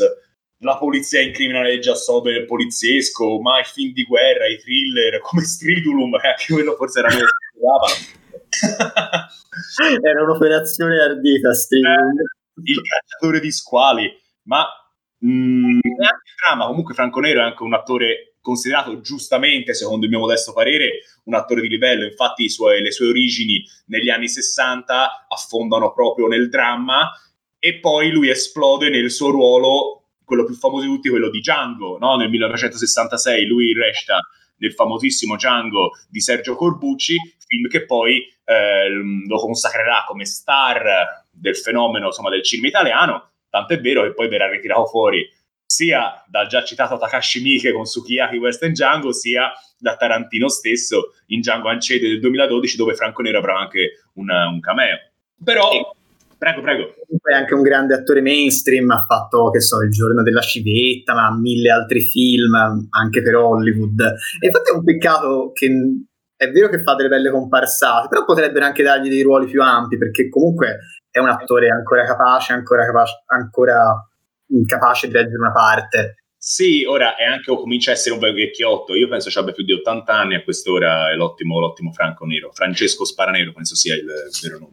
la 0.59 0.77
polizia 0.77 1.22
incriminaleggia 1.22 1.94
sobe 1.94 2.33
del 2.33 2.44
poliziesco, 2.44 3.40
ma 3.40 3.61
i 3.61 3.64
film 3.64 3.92
di 3.92 4.05
guerra, 4.05 4.46
i 4.46 4.59
thriller 4.59 5.20
come 5.20 5.42
Stridulum, 5.42 6.14
eh, 6.16 6.29
anche 6.29 6.53
quello 6.53 6.74
forse 6.74 6.98
era 6.98 7.09
quello 7.09 7.27
che 7.27 8.28
Era 10.03 10.23
un'operazione 10.23 11.01
ardita, 11.01 11.53
Steve. 11.55 11.89
il 12.65 12.81
cacciatore 12.83 13.41
di 13.41 13.51
squali, 13.51 14.11
ma 14.45 14.67
mh, 15.19 15.29
mm, 15.29 15.79
neanche 15.83 16.33
trama. 16.37 16.67
Comunque, 16.67 16.95
Franco 16.95 17.21
Nero 17.21 17.41
è 17.41 17.45
anche 17.45 17.63
un 17.63 17.75
attore 17.75 18.35
considerato 18.41 19.01
giustamente, 19.01 19.75
secondo 19.75 20.07
il 20.07 20.11
mio 20.11 20.21
modesto 20.21 20.53
parere, 20.53 21.01
un 21.25 21.35
attore 21.35 21.61
di 21.61 21.69
livello. 21.69 22.05
Infatti, 22.05 22.49
sue, 22.49 22.81
le 22.81 22.91
sue 22.91 23.09
origini 23.09 23.63
negli 23.87 24.09
anni 24.09 24.29
60 24.29 25.27
affondano 25.29 25.93
proprio 25.93 26.27
nel 26.27 26.49
dramma 26.49 27.11
e 27.59 27.79
poi 27.81 28.11
lui 28.11 28.31
esplode 28.31 28.89
nel 28.89 29.11
suo 29.11 29.31
ruolo, 29.31 30.11
quello 30.25 30.45
più 30.45 30.55
famoso 30.55 30.87
di 30.87 30.95
tutti, 30.95 31.09
quello 31.09 31.31
di 31.31 31.41
Django, 31.41 31.99
no? 31.99 32.17
nel 32.17 32.31
1966. 32.31 33.47
Lui 33.47 33.73
resta 33.75 34.21
nel 34.59 34.73
famosissimo 34.73 35.37
Django 35.37 35.92
di 36.09 36.21
Sergio 36.21 36.55
Corbucci, 36.55 37.16
film 37.47 37.68
che 37.68 37.85
poi 37.85 38.27
eh, 38.44 38.88
lo 38.88 39.38
consacrerà 39.38 40.05
come 40.07 40.25
star 40.25 41.27
del 41.31 41.57
fenomeno 41.57 42.07
insomma, 42.07 42.31
del 42.31 42.42
cinema 42.42 42.68
italiano, 42.68 43.31
tanto 43.49 43.75
è 43.75 43.81
vero 43.81 44.03
che 44.03 44.14
poi 44.14 44.29
verrà 44.29 44.49
ritirato 44.49 44.87
fuori 44.87 45.27
sia 45.71 46.25
dal 46.27 46.47
già 46.47 46.64
citato 46.64 46.97
Takashi 46.97 47.42
Miike 47.42 47.73
con 47.73 47.85
Sukiyaki 47.85 48.38
Western 48.38 48.73
Django, 48.73 49.12
sia 49.12 49.53
da 49.77 49.97
Tarantino 49.97 50.49
stesso 50.49 51.12
in 51.27 51.40
Django 51.40 51.68
Ancede 51.68 52.09
del 52.09 52.21
2012, 52.21 52.77
dove 52.77 52.94
Franco 52.94 53.21
Nero 53.21 53.38
avrà 53.38 53.59
anche 53.59 54.09
un, 54.14 54.31
un 54.31 54.61
cameo. 54.61 54.97
Però 55.44 55.94
Prego, 56.38 56.61
prego. 56.61 56.94
Comunque 57.05 57.33
è 57.33 57.35
anche 57.35 57.55
un 57.55 57.62
grande 57.62 57.94
attore 57.94 58.20
mainstream, 58.20 58.88
ha 58.90 59.05
fatto, 59.05 59.51
che 59.51 59.61
so, 59.61 59.83
Il 59.83 59.90
giorno 59.90 60.22
della 60.22 60.40
civetta, 60.40 61.12
ma 61.14 61.37
mille 61.37 61.70
altri 61.70 62.01
film, 62.01 62.55
anche 62.90 63.22
per 63.22 63.35
Hollywood. 63.35 64.01
E 64.40 64.46
infatti 64.46 64.70
è 64.70 64.74
un 64.74 64.85
peccato 64.85 65.51
che 65.53 65.68
è 66.37 66.51
vero 66.51 66.68
che 66.68 66.83
fa 66.83 66.94
delle 66.94 67.09
belle 67.09 67.31
comparsate, 67.31 68.07
però 68.07 68.24
potrebbero 68.24 68.64
anche 68.64 68.85
dargli 68.85 69.09
dei 69.09 69.22
ruoli 69.22 69.46
più 69.46 69.61
ampi, 69.61 69.98
perché 69.98 70.29
comunque 70.29 70.79
è 71.11 71.18
un 71.18 71.29
attore 71.29 71.70
ancora 71.70 72.05
capace, 72.05 72.53
ancora 72.53 72.87
capace, 72.87 73.24
ancora 73.27 74.09
capace 74.64 75.09
di 75.09 75.14
reggere 75.14 75.38
una 75.38 75.53
parte. 75.53 76.14
Sì, 76.40 76.85
ora 76.85 77.16
è 77.16 77.24
anche 77.24 77.53
comincia 77.53 77.90
a 77.90 77.94
essere 77.94 78.14
un 78.14 78.20
vecchiotto. 78.20 78.94
Io 78.94 79.09
penso 79.09 79.29
ci 79.29 79.38
abbia 79.38 79.53
più 79.53 79.64
di 79.64 79.72
80 79.72 80.12
anni 80.14 80.37
a 80.37 80.44
quest'ora 80.44 81.11
è 81.11 81.16
l'ottimo, 81.16 81.59
l'ottimo 81.59 81.90
Franco 81.90 82.24
Nero. 82.24 82.53
Francesco 82.53 83.05
Sparanero 83.05 83.53
penso 83.53 83.74
sia 83.74 83.96
il 83.96 84.07
vero 84.40 84.59
nome. 84.61 84.70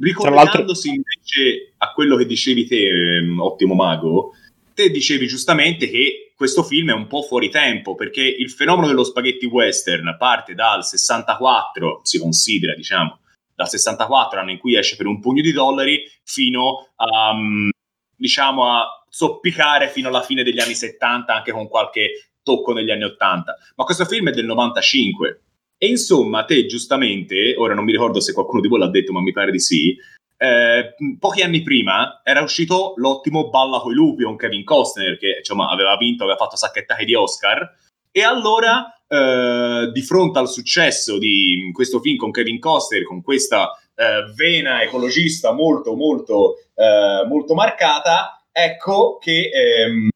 Ricollegandosi 0.00 0.88
invece 0.88 1.74
a 1.78 1.92
quello 1.92 2.16
che 2.16 2.26
dicevi 2.26 2.66
te, 2.66 2.88
ehm, 2.88 3.40
ottimo 3.40 3.74
mago, 3.74 4.32
te 4.74 4.90
dicevi 4.90 5.26
giustamente 5.26 5.90
che 5.90 6.32
questo 6.36 6.62
film 6.62 6.90
è 6.90 6.94
un 6.94 7.08
po' 7.08 7.22
fuori 7.22 7.50
tempo 7.50 7.96
perché 7.96 8.22
il 8.22 8.50
fenomeno 8.50 8.86
dello 8.86 9.02
spaghetti 9.02 9.46
western 9.46 10.16
parte 10.16 10.54
dal 10.54 10.84
64, 10.84 12.00
si 12.04 12.20
considera, 12.20 12.74
diciamo, 12.74 13.18
dal 13.56 13.68
64 13.68 14.38
anno 14.38 14.52
in 14.52 14.58
cui 14.58 14.76
esce 14.76 14.94
per 14.94 15.06
un 15.06 15.18
pugno 15.18 15.42
di 15.42 15.50
dollari 15.50 16.08
fino 16.22 16.90
a, 16.94 17.34
mm, 17.34 17.70
diciamo, 18.14 18.70
a 18.70 19.04
zoppicare 19.08 19.88
fino 19.88 20.08
alla 20.08 20.22
fine 20.22 20.44
degli 20.44 20.60
anni 20.60 20.74
70 20.74 21.34
anche 21.34 21.50
con 21.50 21.66
qualche 21.66 22.30
tocco 22.44 22.72
negli 22.72 22.90
anni 22.90 23.02
80. 23.02 23.56
Ma 23.74 23.84
questo 23.84 24.04
film 24.04 24.28
è 24.28 24.32
del 24.32 24.46
95 24.46 25.42
e 25.78 25.86
insomma, 25.86 26.44
te 26.44 26.66
giustamente, 26.66 27.54
ora 27.56 27.74
non 27.74 27.84
mi 27.84 27.92
ricordo 27.92 28.20
se 28.20 28.32
qualcuno 28.32 28.60
di 28.60 28.68
voi 28.68 28.80
l'ha 28.80 28.90
detto, 28.90 29.12
ma 29.12 29.20
mi 29.20 29.32
pare 29.32 29.52
di 29.52 29.60
sì, 29.60 29.96
eh, 30.36 30.94
pochi 31.18 31.42
anni 31.42 31.62
prima 31.62 32.20
era 32.22 32.42
uscito 32.42 32.94
l'ottimo 32.96 33.48
Balla 33.48 33.80
coi 33.80 33.94
lupi 33.94 34.24
con 34.24 34.36
Kevin 34.36 34.64
Costner, 34.64 35.16
che 35.18 35.36
insomma 35.38 35.68
aveva 35.68 35.96
vinto, 35.96 36.24
aveva 36.24 36.38
fatto 36.38 36.56
sacchettaje 36.56 37.04
di 37.04 37.14
Oscar, 37.14 37.76
e 38.10 38.22
allora 38.22 38.92
eh, 39.06 39.90
di 39.92 40.02
fronte 40.02 40.38
al 40.38 40.48
successo 40.48 41.18
di 41.18 41.70
questo 41.72 42.00
film 42.00 42.16
con 42.16 42.30
Kevin 42.30 42.58
Costner, 42.58 43.04
con 43.04 43.22
questa 43.22 43.70
eh, 43.94 44.32
vena 44.34 44.82
ecologista 44.82 45.52
molto 45.52 45.94
molto 45.94 46.56
eh, 46.74 47.26
molto 47.26 47.54
marcata, 47.54 48.44
ecco 48.52 49.18
che 49.18 49.50
ehm, 49.52 50.08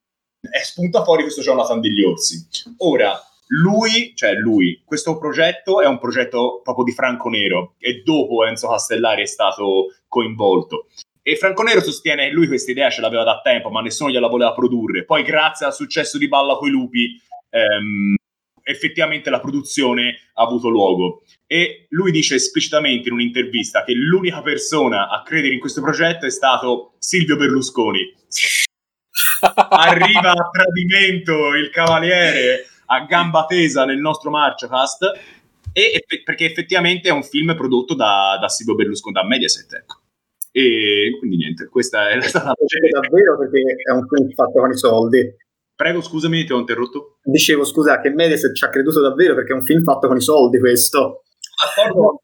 è 0.50 0.62
spunta 0.62 1.04
fuori 1.04 1.22
questo 1.22 1.40
Jonathan 1.42 1.80
degli 1.80 2.02
Orsi. 2.02 2.46
Ora, 2.78 3.20
lui, 3.52 4.12
cioè 4.14 4.32
lui, 4.34 4.80
questo 4.84 5.18
progetto 5.18 5.80
è 5.82 5.86
un 5.86 5.98
progetto 5.98 6.60
proprio 6.62 6.84
di 6.84 6.92
Franco 6.92 7.28
Nero 7.28 7.74
e 7.78 8.02
dopo 8.02 8.44
Enzo 8.46 8.68
Castellari 8.68 9.22
è 9.22 9.26
stato 9.26 9.88
coinvolto. 10.08 10.86
E 11.20 11.36
Franco 11.36 11.62
Nero 11.62 11.80
sostiene 11.80 12.28
che 12.28 12.32
lui 12.32 12.46
questa 12.46 12.70
idea 12.70 12.90
ce 12.90 13.00
l'aveva 13.00 13.24
da 13.24 13.40
tempo, 13.42 13.70
ma 13.70 13.82
nessuno 13.82 14.10
gliela 14.10 14.28
voleva 14.28 14.54
produrre. 14.54 15.04
Poi, 15.04 15.22
grazie 15.22 15.66
al 15.66 15.74
successo 15.74 16.18
di 16.18 16.28
Balla 16.28 16.56
coi 16.56 16.70
lupi, 16.70 17.20
ehm, 17.50 18.14
effettivamente 18.62 19.28
la 19.28 19.40
produzione 19.40 20.30
ha 20.34 20.42
avuto 20.42 20.68
luogo. 20.68 21.22
E 21.46 21.86
lui 21.90 22.10
dice 22.10 22.36
esplicitamente 22.36 23.08
in 23.08 23.14
un'intervista 23.14 23.84
che 23.84 23.92
l'unica 23.92 24.40
persona 24.40 25.10
a 25.10 25.22
credere 25.22 25.52
in 25.52 25.60
questo 25.60 25.82
progetto 25.82 26.24
è 26.24 26.30
stato 26.30 26.94
Silvio 26.98 27.36
Berlusconi. 27.36 28.00
Arriva 29.68 30.30
a 30.30 30.50
tradimento 30.50 31.54
il 31.54 31.68
cavaliere 31.70 32.66
a 32.86 33.04
gamba 33.04 33.46
tesa 33.46 33.84
nel 33.84 33.98
nostro 33.98 34.30
Marciocast, 34.30 35.12
e, 35.72 36.04
perché 36.24 36.44
effettivamente 36.44 37.08
è 37.08 37.12
un 37.12 37.22
film 37.22 37.54
prodotto 37.56 37.94
da, 37.94 38.36
da 38.40 38.48
Silvio 38.48 38.74
Berlusconi, 38.74 39.14
da 39.14 39.24
Mediaset, 39.24 39.72
ecco. 39.72 40.00
E 40.50 41.16
quindi 41.18 41.36
niente, 41.36 41.66
questa 41.68 42.10
è 42.10 42.20
stata... 42.20 42.52
Davvero 42.90 43.38
perché 43.38 43.62
è 43.82 43.90
un 43.92 44.06
film 44.06 44.30
fatto 44.32 44.60
con 44.60 44.70
i 44.70 44.76
soldi. 44.76 45.34
Prego, 45.74 46.02
scusami, 46.02 46.44
ti 46.44 46.52
ho 46.52 46.58
interrotto. 46.58 47.18
Dicevo, 47.22 47.64
scusa, 47.64 48.00
che 48.00 48.10
Mediaset 48.10 48.54
ci 48.54 48.64
ha 48.64 48.68
creduto 48.68 49.00
davvero 49.00 49.34
perché 49.34 49.52
è 49.52 49.56
un 49.56 49.64
film 49.64 49.82
fatto 49.82 50.08
con 50.08 50.18
i 50.18 50.20
soldi 50.20 50.58
questo. 50.60 51.22
D'accordo. 51.64 52.20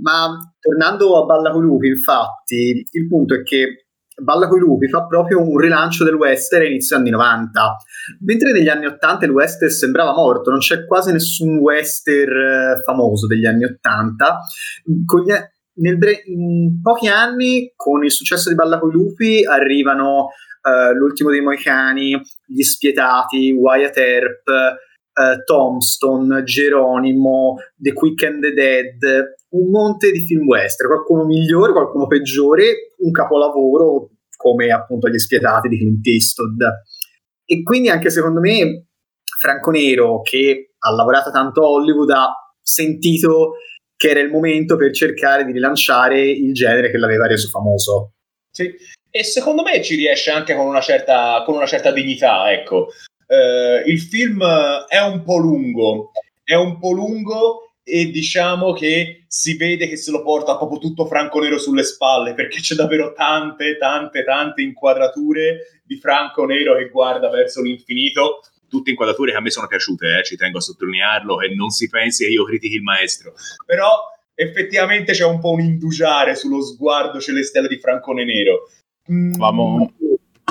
Ma 0.00 0.38
tornando 0.58 1.20
a 1.20 1.24
Balla 1.26 1.50
con 1.50 1.62
lupi, 1.62 1.88
infatti, 1.88 2.86
il 2.90 3.06
punto 3.06 3.34
è 3.34 3.42
che 3.42 3.87
Balla 4.20 4.48
coi 4.48 4.58
lupi 4.58 4.88
fa 4.88 5.06
proprio 5.06 5.40
un 5.40 5.58
rilancio 5.58 6.04
del 6.04 6.14
western 6.14 6.64
inizio 6.64 6.96
anni 6.96 7.10
90, 7.10 7.76
mentre 8.20 8.52
negli 8.52 8.68
anni 8.68 8.86
80 8.86 9.24
il 9.26 9.30
western 9.30 9.70
sembrava 9.70 10.12
morto, 10.12 10.50
non 10.50 10.58
c'è 10.58 10.86
quasi 10.86 11.12
nessun 11.12 11.58
western 11.58 12.76
eh, 12.76 12.82
famoso 12.84 13.26
degli 13.26 13.46
anni 13.46 13.64
80. 13.64 14.38
Gli, 15.80 15.92
bre- 15.94 16.22
in 16.26 16.80
pochi 16.82 17.06
anni, 17.06 17.72
con 17.76 18.04
il 18.04 18.10
successo 18.10 18.48
di 18.48 18.56
Balla 18.56 18.80
coi 18.80 18.90
lupi, 18.90 19.44
arrivano 19.44 20.24
uh, 20.62 20.92
L'ultimo 20.92 21.30
dei 21.30 21.40
Moicani, 21.40 22.20
Gli 22.44 22.62
Spietati, 22.62 23.52
Wyatt 23.52 23.96
Earp, 23.96 24.42
uh, 25.18 25.42
Tombstone, 25.44 26.44
Geronimo, 26.44 27.56
The 27.76 27.92
Quick 27.92 28.22
and 28.24 28.40
the 28.40 28.52
Dead, 28.52 28.98
un 29.50 29.70
monte 29.70 30.10
di 30.12 30.20
film 30.20 30.46
western, 30.46 30.88
qualcuno 30.90 31.24
migliore, 31.24 31.72
qualcuno 31.72 32.06
peggiore, 32.06 32.94
un 32.98 33.10
capolavoro 33.10 34.10
come 34.36 34.70
appunto 34.70 35.08
Gli 35.08 35.18
Spietati 35.18 35.68
di 35.68 35.78
Clint 35.78 36.06
Eastwood. 36.06 36.62
E 37.44 37.62
quindi 37.62 37.88
anche 37.88 38.10
secondo 38.10 38.40
me 38.40 38.86
Franco 39.38 39.70
Nero, 39.70 40.20
che 40.22 40.74
ha 40.78 40.92
lavorato 40.92 41.30
tanto 41.30 41.62
a 41.62 41.68
Hollywood, 41.68 42.10
ha 42.10 42.32
sentito 42.60 43.54
che 43.96 44.10
era 44.10 44.20
il 44.20 44.30
momento 44.30 44.76
per 44.76 44.92
cercare 44.92 45.44
di 45.44 45.52
rilanciare 45.52 46.20
il 46.20 46.52
genere 46.54 46.90
che 46.90 46.98
l'aveva 46.98 47.26
reso 47.26 47.48
famoso. 47.48 48.12
Sì, 48.50 48.72
e 49.10 49.24
secondo 49.24 49.62
me 49.62 49.82
ci 49.82 49.96
riesce 49.96 50.30
anche 50.30 50.54
con 50.54 50.66
una 50.66 50.80
certa, 50.80 51.42
con 51.44 51.56
una 51.56 51.66
certa 51.66 51.90
dignità, 51.90 52.52
ecco. 52.52 52.88
Uh, 53.28 53.86
il 53.86 54.00
film 54.00 54.42
è 54.88 54.98
un 55.00 55.22
po' 55.22 55.36
lungo, 55.36 56.12
è 56.42 56.54
un 56.54 56.78
po' 56.78 56.92
lungo 56.92 57.74
e 57.82 58.10
diciamo 58.10 58.72
che 58.72 59.24
si 59.26 59.56
vede 59.56 59.86
che 59.86 59.96
se 59.96 60.10
lo 60.10 60.22
porta 60.22 60.56
proprio 60.56 60.78
tutto 60.78 61.06
Franco 61.06 61.40
Nero 61.40 61.58
sulle 61.58 61.82
spalle 61.82 62.34
perché 62.34 62.60
c'è 62.60 62.74
davvero 62.74 63.12
tante, 63.12 63.76
tante, 63.78 64.24
tante 64.24 64.62
inquadrature 64.62 65.80
di 65.84 65.96
Franco 65.96 66.44
Nero 66.44 66.76
che 66.76 66.88
guarda 66.88 67.28
verso 67.30 67.62
l'infinito. 67.62 68.40
Tutte 68.68 68.90
inquadrature 68.90 69.30
che 69.32 69.38
a 69.38 69.40
me 69.40 69.50
sono 69.50 69.66
piaciute, 69.66 70.18
eh, 70.18 70.24
ci 70.24 70.36
tengo 70.36 70.58
a 70.58 70.60
sottolinearlo, 70.60 71.40
e 71.40 71.54
non 71.54 71.70
si 71.70 71.88
pensi 71.88 72.24
che 72.24 72.30
io 72.30 72.44
critichi 72.44 72.74
il 72.74 72.82
maestro. 72.82 73.32
Però 73.64 73.88
effettivamente 74.34 75.12
c'è 75.12 75.24
un 75.24 75.40
po' 75.40 75.52
un 75.52 75.60
indugiare 75.60 76.34
sullo 76.34 76.60
sguardo 76.60 77.18
celestiale 77.18 77.66
di 77.66 77.78
Franco 77.78 78.12
Nero. 78.12 78.68
Mm. 79.10 79.40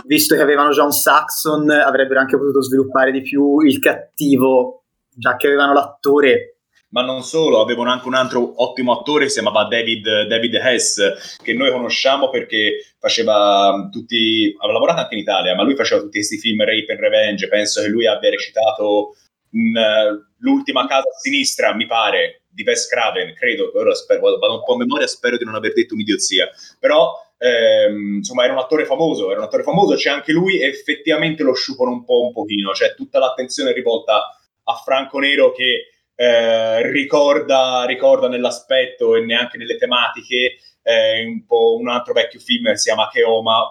Visto 0.07 0.35
che 0.35 0.41
avevano 0.41 0.71
John 0.71 0.91
Saxon, 0.91 1.69
avrebbero 1.69 2.21
anche 2.21 2.37
potuto 2.37 2.61
sviluppare 2.61 3.11
di 3.11 3.21
più 3.21 3.59
il 3.59 3.79
cattivo, 3.79 4.85
già 5.13 5.35
che 5.35 5.47
avevano 5.47 5.73
l'attore. 5.73 6.59
Ma 6.89 7.01
non 7.01 7.21
solo, 7.23 7.59
avevano 7.59 7.91
anche 7.91 8.07
un 8.07 8.13
altro 8.13 8.63
ottimo 8.63 8.97
attore 8.97 9.27
si 9.27 9.41
chiamava 9.41 9.67
David, 9.67 10.27
David 10.27 10.53
Hess, 10.55 11.37
che 11.43 11.53
noi 11.53 11.71
conosciamo 11.71 12.29
perché 12.29 12.95
faceva 12.97 13.89
tutti, 13.91 14.55
aveva 14.57 14.73
lavorato 14.79 15.01
anche 15.01 15.15
in 15.15 15.21
Italia, 15.21 15.53
ma 15.53 15.63
lui 15.63 15.75
faceva 15.75 15.99
tutti 15.99 16.19
questi 16.19 16.37
film 16.37 16.63
Rape 16.63 16.93
and 16.93 17.01
Revenge, 17.01 17.49
penso 17.49 17.81
che 17.81 17.89
lui 17.89 18.07
abbia 18.07 18.29
recitato 18.29 19.15
in, 19.51 19.75
uh, 19.75 20.25
L'ultima 20.39 20.85
casa 20.85 21.09
a 21.09 21.19
sinistra, 21.19 21.73
mi 21.73 21.87
pare, 21.87 22.43
di 22.47 22.63
Wes 22.63 22.87
Craven, 22.87 23.33
credo, 23.33 23.71
ora 23.73 23.93
spero, 23.95 24.37
vado 24.37 24.55
un 24.55 24.63
po' 24.63 24.73
a 24.73 24.77
memoria, 24.77 25.07
spero 25.07 25.37
di 25.37 25.43
non 25.43 25.55
aver 25.55 25.73
detto 25.73 25.93
un'idiozia, 25.95 26.49
però 26.79 27.11
ehm, 27.37 28.15
insomma 28.17 28.43
era 28.43 28.53
un 28.53 28.59
attore 28.59 28.85
famoso, 28.85 29.29
era 29.29 29.39
un 29.39 29.45
attore 29.45 29.63
famoso, 29.63 29.95
c'è 29.95 30.09
anche 30.09 30.31
lui 30.31 30.61
effettivamente 30.61 31.43
lo 31.43 31.53
sciupano 31.53 31.91
un 31.91 32.03
po' 32.03 32.21
un 32.21 32.33
pochino, 32.33 32.73
cioè 32.73 32.95
tutta 32.95 33.19
l'attenzione 33.19 33.73
rivolta 33.73 34.37
a 34.63 34.73
Franco 34.75 35.19
Nero 35.19 35.51
che 35.51 35.91
eh, 36.15 36.91
ricorda, 36.91 37.85
ricorda, 37.85 38.27
nell'aspetto 38.27 39.15
e 39.15 39.21
neanche 39.21 39.57
nelle 39.57 39.77
tematiche 39.77 40.57
eh, 40.81 41.25
un 41.25 41.43
un 41.47 41.89
altro 41.89 42.13
vecchio 42.13 42.39
film 42.39 42.73
si 42.73 42.89
chiama 42.89 43.09
Cheoma, 43.09 43.69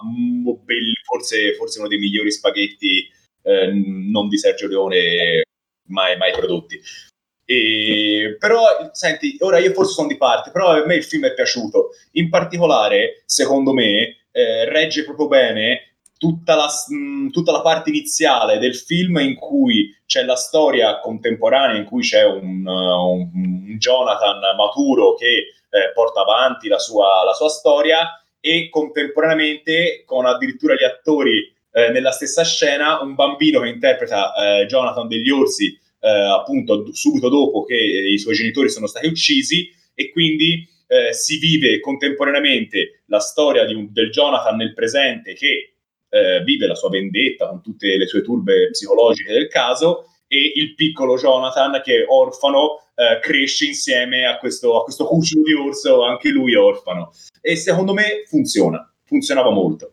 forse, 1.05 1.55
forse 1.55 1.79
uno 1.81 1.89
dei 1.89 1.99
migliori 1.99 2.31
spaghetti 2.31 3.09
eh, 3.43 3.71
non 3.73 4.29
di 4.29 4.39
Sergio 4.39 4.69
Leone 4.69 5.43
mai, 5.89 6.17
mai 6.17 6.33
prodotti. 6.33 6.81
E, 7.49 8.37
però, 8.41 8.91
senti, 8.93 9.37
ora 9.41 9.59
io 9.59 9.73
forse 9.73 9.93
sono 9.93 10.09
di 10.09 10.17
parte, 10.17 10.51
però 10.51 10.71
a 10.71 10.85
me 10.85 10.97
il 10.97 11.05
film 11.05 11.25
è 11.27 11.33
piaciuto. 11.33 11.91
In 12.13 12.29
particolare, 12.29 13.23
secondo 13.25 13.73
me, 13.73 14.27
eh, 14.33 14.69
regge 14.69 15.05
proprio 15.05 15.29
bene 15.29 15.97
tutta 16.19 16.55
la, 16.55 16.67
mh, 16.67 17.29
tutta 17.31 17.53
la, 17.53 17.61
parte 17.61 17.91
iniziale 17.91 18.59
del 18.59 18.75
film 18.75 19.19
in 19.19 19.37
cui 19.37 19.95
c'è 20.07 20.25
la 20.25 20.35
storia 20.35 20.99
contemporanea, 20.99 21.77
in 21.77 21.85
cui 21.85 22.03
c'è 22.03 22.25
un, 22.25 22.67
uh, 22.67 23.11
un 23.13 23.77
Jonathan 23.79 24.41
maturo 24.57 25.15
che 25.15 25.27
eh, 25.27 25.93
porta 25.93 26.23
avanti 26.23 26.69
la 26.69 26.79
sua, 26.79 27.25
la 27.25 27.33
sua, 27.33 27.49
storia 27.49 28.21
e 28.41 28.69
contemporaneamente 28.71 30.03
con 30.05 30.25
addirittura 30.25 30.75
gli 30.75 30.85
attori 30.85 31.55
eh, 31.73 31.91
nella 31.91 32.13
stessa 32.13 32.45
scena 32.45 33.01
un 33.01 33.15
bambino 33.15 33.61
che 33.61 33.69
interpreta 33.69 34.33
eh, 34.35 34.67
Jonathan 34.67 35.09
degli 35.09 35.31
Orsi 35.31 35.79
eh, 36.01 36.09
appunto 36.09 36.93
subito 36.93 37.29
dopo 37.29 37.65
che 37.65 37.75
i 37.75 38.19
suoi 38.19 38.35
genitori 38.35 38.69
sono 38.69 38.87
stati 38.87 39.07
uccisi 39.07 39.71
e 39.95 40.11
quindi 40.11 40.69
eh, 40.89 41.13
si 41.13 41.39
vive 41.39 41.81
contemporaneamente 41.81 43.03
la 43.07 43.19
storia 43.19 43.65
un, 43.75 43.89
del 43.91 44.11
Jonathan 44.11 44.57
nel 44.57 44.75
presente 44.75 45.35
che 45.35 45.75
eh, 46.09 46.43
vive 46.45 46.67
la 46.67 46.75
sua 46.75 46.91
vendetta 46.91 47.49
con 47.49 47.63
tutte 47.63 47.97
le 47.97 48.07
sue 48.07 48.23
turbe 48.23 48.71
psicologiche 48.71 49.33
del 49.33 49.49
caso 49.49 50.11
e 50.29 50.53
il 50.55 50.75
piccolo 50.75 51.17
Jonathan 51.17 51.81
che 51.83 52.03
è 52.03 52.05
orfano 52.07 52.81
eh, 52.95 53.21
cresce 53.21 53.67
insieme 53.67 54.27
a 54.27 54.39
questo, 54.39 54.79
a 54.79 54.83
questo 54.83 55.07
cucciolo 55.07 55.43
di 55.45 55.53
orso, 55.53 56.03
anche 56.03 56.31
lui 56.31 56.55
è 56.55 56.59
orfano. 56.59 57.13
E 57.41 57.57
secondo 57.57 57.93
me 57.93 58.25
funziona, 58.27 58.91
funzionava 59.05 59.51
molto. 59.51 59.93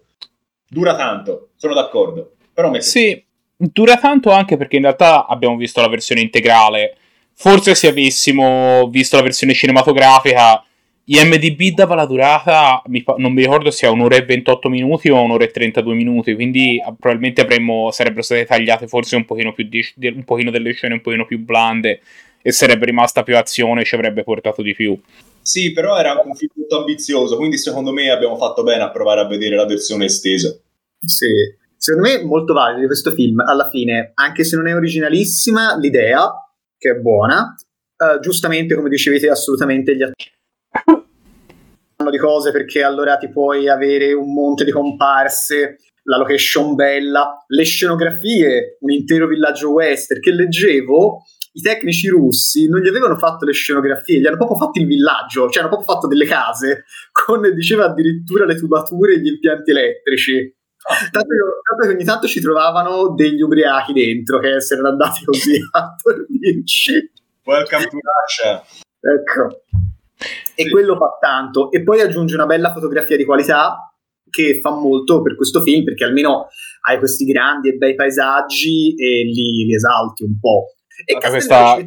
Dura 0.67 0.95
tanto, 0.95 1.49
sono 1.55 1.73
d'accordo. 1.73 2.35
Però 2.53 2.69
me 2.69 2.81
sì, 2.81 3.23
dura 3.71 3.97
tanto 3.97 4.31
anche 4.31 4.57
perché 4.57 4.75
in 4.75 4.83
realtà 4.83 5.25
abbiamo 5.25 5.55
visto 5.55 5.81
la 5.81 5.89
versione 5.89 6.21
integrale. 6.21 6.97
Forse 7.35 7.75
se 7.75 7.87
avessimo 7.87 8.87
visto 8.89 9.15
la 9.15 9.23
versione 9.23 9.53
cinematografica 9.53 10.63
IMDB 11.05 11.75
dava 11.75 11.95
la 11.95 12.05
durata, 12.05 12.81
mi 12.85 13.01
fa, 13.01 13.15
non 13.17 13.33
mi 13.33 13.41
ricordo 13.41 13.71
se 13.71 13.87
è 13.87 13.89
un'ora 13.89 14.15
e 14.15 14.23
28 14.23 14.69
minuti 14.69 15.09
o 15.09 15.21
un'ora 15.21 15.43
e 15.43 15.51
32 15.51 15.93
minuti, 15.93 16.33
quindi 16.33 16.81
probabilmente 16.97 17.41
avremmo, 17.41 17.91
sarebbero 17.91 18.21
state 18.21 18.45
tagliate 18.45 18.87
forse 18.87 19.17
un 19.17 19.25
pochino, 19.25 19.51
più 19.51 19.67
di, 19.67 19.83
un 20.07 20.23
pochino 20.23 20.49
delle 20.49 20.71
scene 20.71 20.93
un 20.93 21.01
pochino 21.01 21.25
più 21.25 21.39
blande 21.39 21.99
e 22.41 22.51
sarebbe 22.53 22.85
rimasta 22.85 23.23
più 23.23 23.37
azione 23.37 23.81
e 23.81 23.85
ci 23.85 23.95
avrebbe 23.95 24.23
portato 24.23 24.61
di 24.61 24.73
più. 24.73 24.97
Sì, 25.41 25.73
però 25.73 25.97
era 25.97 26.21
un 26.23 26.33
film 26.35 26.51
molto 26.55 26.79
ambizioso, 26.79 27.35
quindi 27.35 27.57
secondo 27.57 27.91
me 27.91 28.09
abbiamo 28.09 28.37
fatto 28.37 28.63
bene 28.63 28.83
a 28.83 28.91
provare 28.91 29.19
a 29.19 29.27
vedere 29.27 29.57
la 29.57 29.65
versione 29.65 30.05
estesa. 30.05 30.57
Sì, 31.05 31.27
secondo 31.83 32.07
me 32.07 32.23
molto 32.23 32.53
valido 32.53 32.87
questo 32.87 33.11
film, 33.11 33.41
alla 33.41 33.67
fine, 33.67 34.13
anche 34.13 34.45
se 34.45 34.55
non 34.55 34.67
è 34.67 34.73
originalissima, 34.73 35.75
l'idea, 35.75 36.31
che 36.77 36.91
è 36.91 36.93
buona, 36.93 37.53
uh, 37.97 38.19
giustamente 38.19 38.73
come 38.73 38.87
dicevete 38.87 39.29
assolutamente 39.29 39.93
gli 39.93 40.01
attori 40.01 40.31
di 42.09 42.17
cose 42.17 42.51
perché 42.51 42.83
allora 42.83 43.17
ti 43.17 43.29
puoi 43.29 43.67
avere 43.67 44.13
un 44.13 44.33
monte 44.33 44.63
di 44.63 44.71
comparse, 44.71 45.79
la 46.03 46.17
location 46.17 46.75
bella, 46.75 47.43
le 47.47 47.63
scenografie, 47.63 48.77
un 48.79 48.91
intero 48.91 49.27
villaggio 49.27 49.71
western 49.71 50.21
che 50.21 50.31
leggevo 50.31 51.23
i 51.55 51.61
tecnici 51.61 52.07
russi 52.07 52.67
non 52.67 52.79
gli 52.79 52.87
avevano 52.87 53.17
fatto 53.17 53.45
le 53.45 53.51
scenografie, 53.51 54.19
gli 54.19 54.25
hanno 54.25 54.37
proprio 54.37 54.57
fatto 54.57 54.79
il 54.79 54.87
villaggio, 54.87 55.49
cioè 55.49 55.63
hanno 55.63 55.71
proprio 55.71 55.93
fatto 55.93 56.07
delle 56.07 56.25
case 56.25 56.85
con, 57.11 57.41
diceva 57.53 57.85
addirittura 57.85 58.45
le 58.45 58.55
tubature 58.55 59.15
e 59.15 59.19
gli 59.19 59.27
impianti 59.27 59.71
elettrici. 59.71 60.61
Tanto 61.11 61.27
che, 61.27 61.35
tanto 61.67 61.87
che 61.87 61.93
ogni 61.93 62.03
tanto 62.03 62.27
ci 62.27 62.41
trovavano 62.41 63.13
degli 63.15 63.41
ubriachi 63.41 63.93
dentro 63.93 64.39
che 64.39 64.59
si 64.61 64.73
erano 64.73 64.89
andati 64.89 65.23
così 65.23 65.57
a 65.71 65.95
dormirci. 66.01 67.11
Welcome 67.43 67.87
to 67.87 67.97
Russia. 67.99 68.63
Ecco 68.99 69.63
e 70.55 70.69
quello 70.69 70.95
fa 70.95 71.17
tanto. 71.19 71.71
E 71.71 71.83
poi 71.83 72.01
aggiunge 72.01 72.35
una 72.35 72.45
bella 72.45 72.71
fotografia 72.71 73.17
di 73.17 73.25
qualità 73.25 73.93
che 74.29 74.59
fa 74.59 74.71
molto 74.71 75.21
per 75.21 75.35
questo 75.35 75.61
film 75.61 75.83
perché 75.83 76.03
almeno 76.03 76.47
hai 76.87 76.97
questi 76.97 77.25
grandi 77.25 77.69
e 77.69 77.73
bei 77.73 77.95
paesaggi 77.95 78.95
e 78.95 79.23
li, 79.23 79.65
li 79.65 79.73
esalti 79.73 80.23
un 80.23 80.39
po'. 80.39 80.73
E 81.05 81.15
questa... 81.15 81.77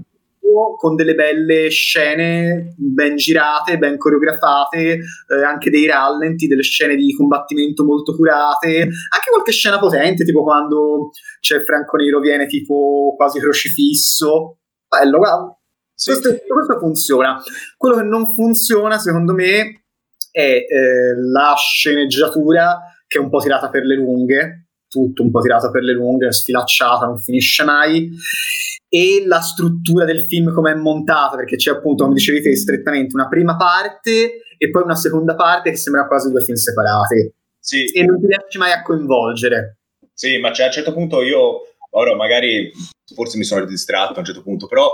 con 0.79 0.95
delle 0.95 1.15
belle 1.15 1.69
scene 1.69 2.75
ben 2.77 3.17
girate, 3.17 3.79
ben 3.79 3.99
coreografate, 3.99 4.99
eh, 4.99 5.43
anche 5.45 5.71
dei 5.71 5.87
rallenti, 5.87 6.47
delle 6.47 6.63
scene 6.63 6.97
di 6.97 7.15
combattimento 7.15 7.85
molto 7.85 8.15
curate, 8.15 8.81
anche 8.81 9.31
qualche 9.31 9.53
scena 9.53 9.79
potente, 9.79 10.25
tipo 10.25 10.43
quando 10.43 11.11
c'è 11.41 11.63
Franco 11.63 11.97
Nero 11.97 12.21
viene 12.21 12.47
tipo 12.47 13.15
quasi 13.17 13.39
crocifisso. 13.39 14.59
Bello, 14.89 15.19
guarda, 15.19 15.59
sì. 15.95 16.11
Questo, 16.11 16.37
questo, 16.47 16.79
funziona. 16.79 17.43
Quello 17.77 17.97
che 17.97 18.03
non 18.03 18.27
funziona, 18.27 18.99
secondo 18.99 19.33
me, 19.33 19.85
è 20.31 20.41
eh, 20.41 21.15
la 21.33 21.55
sceneggiatura 21.57 22.81
che 23.07 23.19
è 23.19 23.21
un 23.21 23.31
po' 23.31 23.39
tirata 23.39 23.71
per 23.71 23.85
le 23.85 23.95
lunghe, 23.95 24.69
tutto 24.89 25.23
un 25.23 25.31
po' 25.31 25.41
tirata 25.41 25.71
per 25.71 25.83
le 25.83 25.93
lunghe, 25.93 26.33
sfilacciata, 26.33 27.07
non 27.07 27.21
finisce 27.21 27.65
mai. 27.65 28.11
E 28.89 29.25
la 29.27 29.41
struttura 29.41 30.05
del 30.05 30.21
film 30.21 30.53
come 30.53 30.73
è 30.73 30.75
montata, 30.75 31.37
perché 31.37 31.57
c'è 31.57 31.71
appunto, 31.73 32.05
come 32.05 32.17
dicevi 32.17 32.43
te, 32.43 32.57
strettamente 32.57 33.15
una 33.15 33.29
prima 33.29 33.57
parte 33.57 34.43
e 34.59 34.71
poi 34.71 34.83
una 34.83 34.95
seconda 34.95 35.35
parte 35.35 35.71
che 35.71 35.77
sembra 35.77 36.07
quasi 36.07 36.31
due 36.31 36.43
film 36.43 36.57
separati. 36.57 37.33
Sì. 37.59 37.85
E 37.87 38.05
non 38.05 38.21
ti 38.21 38.27
riesci 38.27 38.59
mai 38.59 38.73
a 38.73 38.83
coinvolgere. 38.83 39.79
Sì, 40.15 40.39
ma 40.39 40.53
cioè, 40.53 40.67
a 40.67 40.69
un 40.69 40.75
certo 40.75 40.93
punto 40.93 41.23
io, 41.23 41.63
ora 41.91 42.15
magari 42.15 42.71
forse 43.15 43.39
mi 43.39 43.45
sono 43.45 43.65
distratto 43.65 44.15
a 44.15 44.19
un 44.21 44.25
certo 44.25 44.43
punto, 44.43 44.67
però 44.67 44.91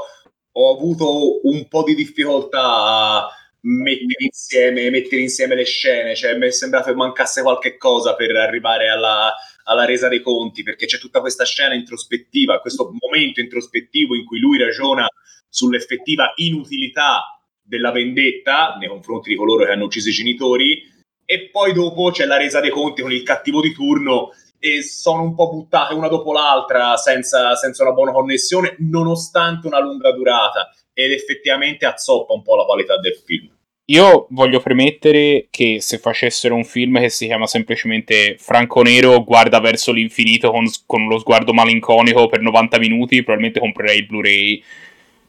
ho 0.55 0.77
avuto 0.77 1.47
un 1.47 1.69
po' 1.69 1.83
di 1.83 1.95
difficoltà 1.95 2.61
a 2.63 3.29
mettere 3.61 4.25
insieme, 4.25 4.91
mettere 4.91 5.23
insieme 5.23 5.55
le 5.55 5.65
scene, 5.65 6.15
cioè 6.15 6.37
mi 6.37 6.47
è 6.47 6.51
sembrato 6.51 6.91
che 6.91 6.97
mancasse 6.97 7.43
qualche 7.43 7.77
cosa 7.77 8.15
per 8.15 8.35
arrivare 8.37 8.89
alla, 8.89 9.33
alla 9.65 9.85
resa 9.85 10.09
dei 10.09 10.21
conti, 10.21 10.63
perché 10.63 10.87
c'è 10.87 10.99
tutta 10.99 11.21
questa 11.21 11.45
scena 11.45 11.75
introspettiva, 11.75 12.61
questo 12.61 12.91
momento 13.01 13.41
introspettivo 13.41 14.15
in 14.15 14.25
cui 14.25 14.39
lui 14.39 14.59
ragiona 14.59 15.07
sull'effettiva 15.49 16.33
inutilità 16.37 17.39
della 17.63 17.91
vendetta 17.91 18.77
nei 18.79 18.89
confronti 18.89 19.29
di 19.29 19.37
coloro 19.37 19.65
che 19.65 19.73
hanno 19.73 19.85
ucciso 19.85 20.09
i 20.09 20.13
genitori, 20.13 20.91
e 21.25 21.49
poi 21.51 21.73
dopo 21.73 22.11
c'è 22.11 22.27
la 22.27 22.37
resa 22.37 22.61
dei 22.61 22.71
conti 22.71 23.03
con 23.03 23.13
il 23.13 23.23
cattivo 23.23 23.61
di 23.61 23.73
turno 23.73 24.31
e 24.59 24.83
sono 24.83 25.23
un 25.23 25.35
po' 25.35 25.49
buttate 25.49 25.95
una 25.95 26.09
dopo 26.09 26.33
l'altra 26.33 26.97
senza, 26.97 27.55
senza 27.55 27.83
una 27.83 27.93
buona 27.93 28.13
connessione, 28.13 28.77
nonostante 28.79 29.67
una 29.67 29.81
lunga 29.81 30.13
durata, 30.13 30.71
ed 30.93 31.11
effettivamente 31.13 31.87
azzoppa 31.87 32.33
un 32.33 32.43
po' 32.43 32.57
la 32.57 32.65
qualità 32.65 32.99
del 32.99 33.17
film. 33.25 33.51
Io 33.93 34.27
voglio 34.31 34.59
premettere 34.61 35.49
che 35.51 35.83
se 35.83 35.99
facessero 35.99 36.55
un 36.55 36.65
film 36.65 36.99
che 36.99 37.11
si 37.11 37.27
chiama 37.27 37.47
semplicemente 37.47 38.37
Franco 38.39 38.81
Nero 38.81 39.23
guarda 39.23 39.61
verso 39.61 39.93
l'infinito 39.93 40.51
con, 40.51 40.65
con 40.87 41.07
lo 41.09 41.19
sguardo 41.19 41.53
malinconico 41.53 42.27
per 42.27 42.41
90 42.41 42.79
minuti, 42.79 43.23
probabilmente 43.23 43.61
comprerei 43.61 43.99
il 43.99 44.07
Blu-ray. 44.07 44.63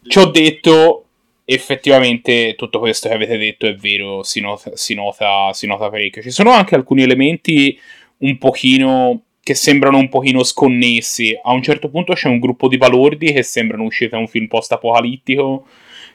Ci 0.07 0.17
ho 0.17 0.27
detto, 0.27 1.05
effettivamente 1.43 2.55
tutto 2.55 2.79
questo 2.79 3.09
che 3.09 3.15
avete 3.15 3.37
detto 3.37 3.67
è 3.67 3.75
vero, 3.75 4.23
si 4.23 4.39
nota, 4.39 4.71
si 4.75 4.93
nota, 4.93 5.51
si 5.51 5.67
nota 5.67 5.89
parecchio. 5.89 6.21
Ci 6.21 6.31
sono 6.31 6.51
anche 6.51 6.75
alcuni 6.75 7.01
elementi 7.03 7.77
un 8.19 8.37
pochino 8.37 9.23
che 9.41 9.55
sembrano 9.55 9.97
un 9.97 10.07
pochino 10.07 10.41
sconnessi. 10.41 11.37
A 11.43 11.51
un 11.51 11.61
certo 11.61 11.89
punto 11.89 12.13
c'è 12.13 12.29
un 12.29 12.39
gruppo 12.39 12.69
di 12.69 12.77
balordi 12.77 13.33
che 13.33 13.43
sembrano 13.43 13.83
usciti 13.83 14.11
da 14.11 14.19
un 14.19 14.27
film 14.29 14.47
post-apocalittico 14.47 15.65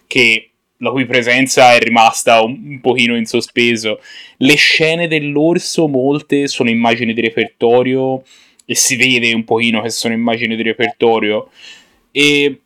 che 0.07 0.49
la 0.79 0.91
cui 0.91 1.07
presenza 1.07 1.75
è 1.75 1.79
rimasta 1.79 2.43
un, 2.43 2.81
pochino 2.81 3.17
in 3.17 3.27
sospeso. 3.27 4.01
Le 4.39 4.55
scene 4.55 5.09
dell'orso, 5.09 5.89
molte 5.89 6.47
sono 6.49 6.71
immagini 6.71 7.15
di 7.15 7.21
repertorio 7.21 8.23
e 8.65 8.75
si 8.75 8.97
vede 8.97 9.33
un 9.33 9.45
pochino 9.45 9.81
che 9.81 9.91
sono 9.91 10.15
immagini 10.15 10.57
di 10.57 10.63
repertorio. 10.63 11.51
E, 12.13 12.61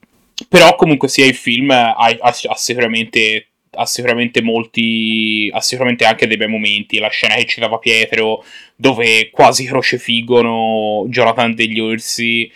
però 0.49 0.75
comunque 0.75 1.09
sia 1.09 1.27
il 1.27 1.35
film 1.35 1.71
ha, 1.71 1.95
ha, 1.95 2.19
ha 2.21 2.57
sicuramente 2.57 3.47
ha 3.75 3.87
sicuramente 3.87 4.43
molti. 4.43 5.51
ha 5.53 5.61
sicuramente 5.61 6.05
anche 6.05 6.27
dei 6.27 6.37
bei 6.37 6.49
momenti. 6.49 6.99
La 6.99 7.09
scena 7.09 7.35
che 7.37 7.47
citava 7.47 7.79
Pietro, 7.79 8.45
dove 8.77 9.31
quasi 9.31 9.65
crocefiggono 9.65 11.07
Jonathan 11.09 11.55
degli 11.55 11.81
Orsi 11.81 12.51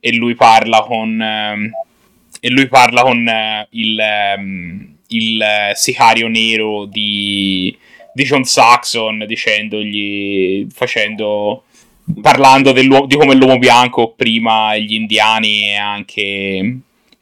e 0.00 0.12
lui 0.14 0.34
parla 0.34 0.80
con. 0.82 1.08
Um, 1.20 1.70
e 2.44 2.50
lui 2.50 2.66
parla 2.66 3.02
con 3.02 3.18
uh, 3.24 3.66
il, 3.70 4.02
um, 4.36 4.96
il 5.16 5.44
sicario 5.74 6.28
nero 6.28 6.84
di, 6.86 7.76
di 8.12 8.24
John 8.24 8.44
Saxon, 8.44 9.24
dicendogli. 9.26 10.66
facendo. 10.70 11.64
parlando 12.20 12.72
di 12.72 13.16
come 13.16 13.34
l'uomo 13.34 13.58
bianco 13.58 14.12
prima 14.16 14.76
gli 14.76 14.94
indiani 14.94 15.68
e 15.68 15.76
anche. 15.76 16.20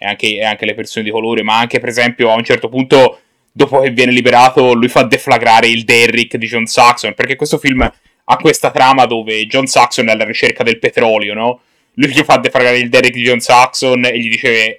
E 0.02 0.06
anche, 0.06 0.38
e 0.38 0.44
anche 0.44 0.64
le 0.64 0.74
persone 0.74 1.04
di 1.04 1.10
colore, 1.10 1.42
ma 1.42 1.58
anche 1.58 1.78
per 1.78 1.90
esempio 1.90 2.30
a 2.30 2.34
un 2.34 2.42
certo 2.42 2.70
punto 2.70 3.18
dopo 3.52 3.80
che 3.80 3.90
viene 3.90 4.12
liberato, 4.12 4.72
lui 4.72 4.88
fa 4.88 5.02
deflagrare 5.02 5.68
il 5.68 5.84
Derrick 5.84 6.38
di 6.38 6.46
John 6.46 6.64
Saxon. 6.64 7.12
Perché 7.12 7.36
questo 7.36 7.58
film 7.58 7.82
ha 7.82 8.36
questa 8.36 8.70
trama 8.70 9.04
dove 9.04 9.46
John 9.46 9.66
Saxon 9.66 10.08
è 10.08 10.12
alla 10.12 10.24
ricerca 10.24 10.62
del 10.62 10.78
petrolio, 10.78 11.34
no? 11.34 11.60
Lui 11.94 12.08
gli 12.08 12.22
fa 12.22 12.38
deflagrare 12.38 12.78
il 12.78 12.88
Derrick 12.88 13.14
di 13.14 13.22
John 13.22 13.40
Saxon 13.40 14.04
e 14.06 14.18
gli 14.18 14.28
dice. 14.28 14.76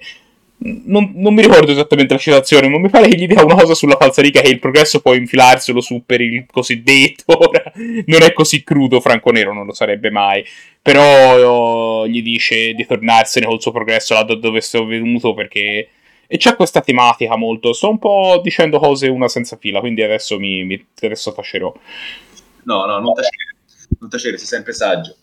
Non, 0.64 1.12
non, 1.14 1.34
mi 1.34 1.42
ricordo 1.42 1.72
esattamente 1.72 2.14
la 2.14 2.20
citazione, 2.20 2.68
ma 2.68 2.78
mi 2.78 2.88
pare 2.88 3.08
che 3.08 3.16
gli 3.16 3.26
dia 3.26 3.42
una 3.42 3.54
cosa 3.54 3.74
sulla 3.74 3.96
falsariga 3.96 4.40
che 4.40 4.50
il 4.50 4.58
progresso 4.58 5.00
può 5.00 5.14
infilarselo 5.14 5.80
su 5.80 6.02
per 6.04 6.20
il 6.20 6.46
cosiddetto. 6.50 7.38
Non 8.06 8.22
è 8.22 8.32
così 8.32 8.62
crudo, 8.62 9.00
Franco 9.00 9.30
Nero 9.30 9.52
non 9.52 9.66
lo 9.66 9.72
sarebbe 9.72 10.10
mai. 10.10 10.44
Però 10.80 12.02
oh, 12.02 12.06
gli 12.08 12.22
dice 12.22 12.74
di 12.74 12.86
tornarsene 12.86 13.46
col 13.46 13.60
suo 13.60 13.72
progresso 13.72 14.14
là 14.14 14.22
dove 14.22 14.60
sto 14.60 14.84
venuto 14.84 15.34
perché 15.34 15.88
e 16.32 16.38
c'è 16.38 16.56
questa 16.56 16.80
tematica 16.80 17.36
molto. 17.36 17.74
Sto 17.74 17.90
un 17.90 17.98
po' 17.98 18.40
dicendo 18.42 18.78
cose 18.78 19.06
una 19.06 19.28
senza 19.28 19.56
fila, 19.56 19.80
quindi 19.80 20.02
adesso 20.02 20.38
mi, 20.38 20.64
mi 20.64 20.82
adesso 21.02 21.30
tacerò. 21.32 21.70
No, 22.64 22.86
no, 22.86 22.98
non 23.00 23.12
tacere. 23.12 23.51
Non 24.02 24.10
tacere, 24.10 24.36
sei 24.36 24.48
sempre 24.48 24.72
saggio. 24.72 25.14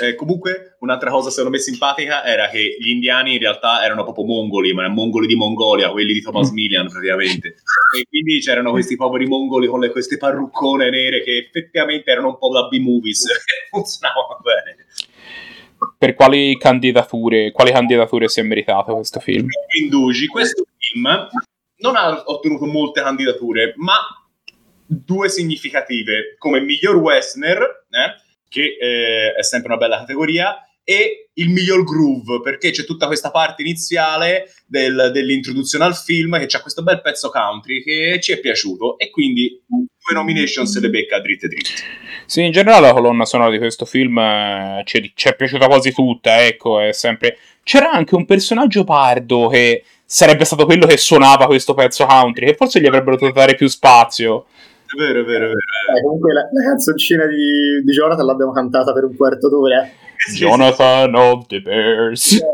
Eh, 0.00 0.16
comunque, 0.16 0.78
un'altra 0.80 1.10
cosa 1.10 1.30
secondo 1.30 1.50
me 1.50 1.58
simpatica 1.58 2.24
era 2.24 2.48
che 2.48 2.76
gli 2.76 2.88
indiani 2.88 3.34
in 3.34 3.38
realtà 3.38 3.84
erano 3.84 4.02
proprio 4.02 4.24
mongoli, 4.24 4.72
ma 4.72 4.80
erano 4.80 4.96
mongoli 4.96 5.28
di 5.28 5.36
Mongolia, 5.36 5.92
quelli 5.92 6.12
di 6.12 6.20
Thomas 6.22 6.50
mm. 6.50 6.54
Millian 6.54 6.88
praticamente. 6.88 7.54
E 7.96 8.04
quindi 8.08 8.40
c'erano 8.40 8.72
questi 8.72 8.96
poveri 8.96 9.26
mongoli 9.26 9.68
con 9.68 9.78
le, 9.78 9.92
queste 9.92 10.16
parruccone 10.16 10.90
nere 10.90 11.22
che 11.22 11.36
effettivamente 11.36 12.10
erano 12.10 12.30
un 12.30 12.38
po' 12.38 12.52
da 12.52 12.66
B-movies, 12.66 13.26
funzionavano 13.70 14.40
bene. 14.42 14.86
per 15.96 16.14
quali 16.16 16.58
candidature, 16.58 17.52
quali 17.52 17.70
candidature 17.70 18.26
si 18.26 18.40
è 18.40 18.42
meritato 18.42 18.92
questo 18.96 19.20
film? 19.20 19.46
Indugi, 19.80 20.26
questo 20.26 20.64
film 20.76 21.28
non 21.76 21.94
ha 21.94 22.24
ottenuto 22.26 22.64
molte 22.64 23.02
candidature, 23.02 23.74
ma 23.76 23.94
due 24.86 25.28
significative, 25.28 26.36
come 26.38 26.60
miglior 26.60 26.96
Westner, 26.96 27.86
eh, 27.90 28.22
che 28.48 28.76
eh, 28.80 29.34
è 29.34 29.42
sempre 29.42 29.72
una 29.72 29.80
bella 29.80 29.98
categoria, 29.98 30.60
e 30.88 31.30
il 31.34 31.50
miglior 31.50 31.82
groove, 31.82 32.40
perché 32.40 32.70
c'è 32.70 32.84
tutta 32.84 33.06
questa 33.08 33.32
parte 33.32 33.62
iniziale 33.62 34.52
del, 34.66 35.10
dell'introduzione 35.12 35.84
al 35.84 35.96
film 35.96 36.38
che 36.38 36.46
c'ha 36.46 36.60
questo 36.60 36.84
bel 36.84 37.00
pezzo 37.00 37.28
country 37.28 37.82
che 37.82 38.20
ci 38.22 38.30
è 38.30 38.38
piaciuto 38.38 38.96
e 38.96 39.10
quindi 39.10 39.60
due 39.66 40.14
nomination 40.14 40.64
se 40.64 40.78
le 40.78 40.88
becca 40.88 41.20
dritte 41.20 41.48
dritte. 41.48 41.70
Sì, 42.26 42.44
in 42.44 42.52
generale 42.52 42.86
la 42.86 42.92
colonna 42.92 43.24
sonora 43.24 43.50
di 43.50 43.58
questo 43.58 43.84
film 43.84 44.16
eh, 44.18 44.82
ci, 44.84 45.10
ci 45.16 45.28
è 45.28 45.34
piaciuta 45.34 45.66
quasi 45.66 45.92
tutta, 45.92 46.44
ecco, 46.44 46.78
è 46.78 46.92
sempre... 46.92 47.36
C'era 47.64 47.90
anche 47.90 48.14
un 48.14 48.24
personaggio 48.24 48.84
pardo 48.84 49.48
che 49.48 49.82
sarebbe 50.04 50.44
stato 50.44 50.66
quello 50.66 50.86
che 50.86 50.96
suonava 50.96 51.46
questo 51.46 51.74
pezzo 51.74 52.06
country, 52.06 52.46
che 52.46 52.54
forse 52.54 52.80
gli 52.80 52.86
avrebbero 52.86 53.16
dovuto 53.16 53.40
dare 53.40 53.56
più 53.56 53.66
spazio. 53.66 54.46
È 54.86 54.96
vero, 54.96 55.20
è 55.20 55.24
vero, 55.24 55.44
è 55.44 55.48
vero. 55.48 55.98
Eh, 55.98 56.02
comunque 56.02 56.32
la, 56.32 56.48
la 56.52 56.62
canzoncina 56.62 57.26
di, 57.26 57.82
di 57.84 57.92
Jonathan 57.92 58.24
l'abbiamo 58.24 58.52
cantata 58.52 58.92
per 58.92 59.04
un 59.04 59.16
quarto 59.16 59.48
d'ora. 59.48 59.86
Jonathan 60.32 61.14
of 61.14 61.46
the 61.46 61.60
Bears. 61.60 62.32
Eh, 62.34 62.44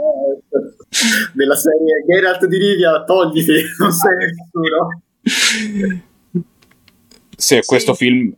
della 1.32 1.54
serie 1.54 2.04
Geralt 2.06 2.46
di 2.46 2.58
Rivia, 2.58 3.04
togliti, 3.04 3.62
non 3.78 3.92
sei 3.92 4.16
nessuno. 4.16 5.02
Se 7.36 7.60
sì. 7.60 7.66
questo 7.66 7.94
film... 7.94 8.34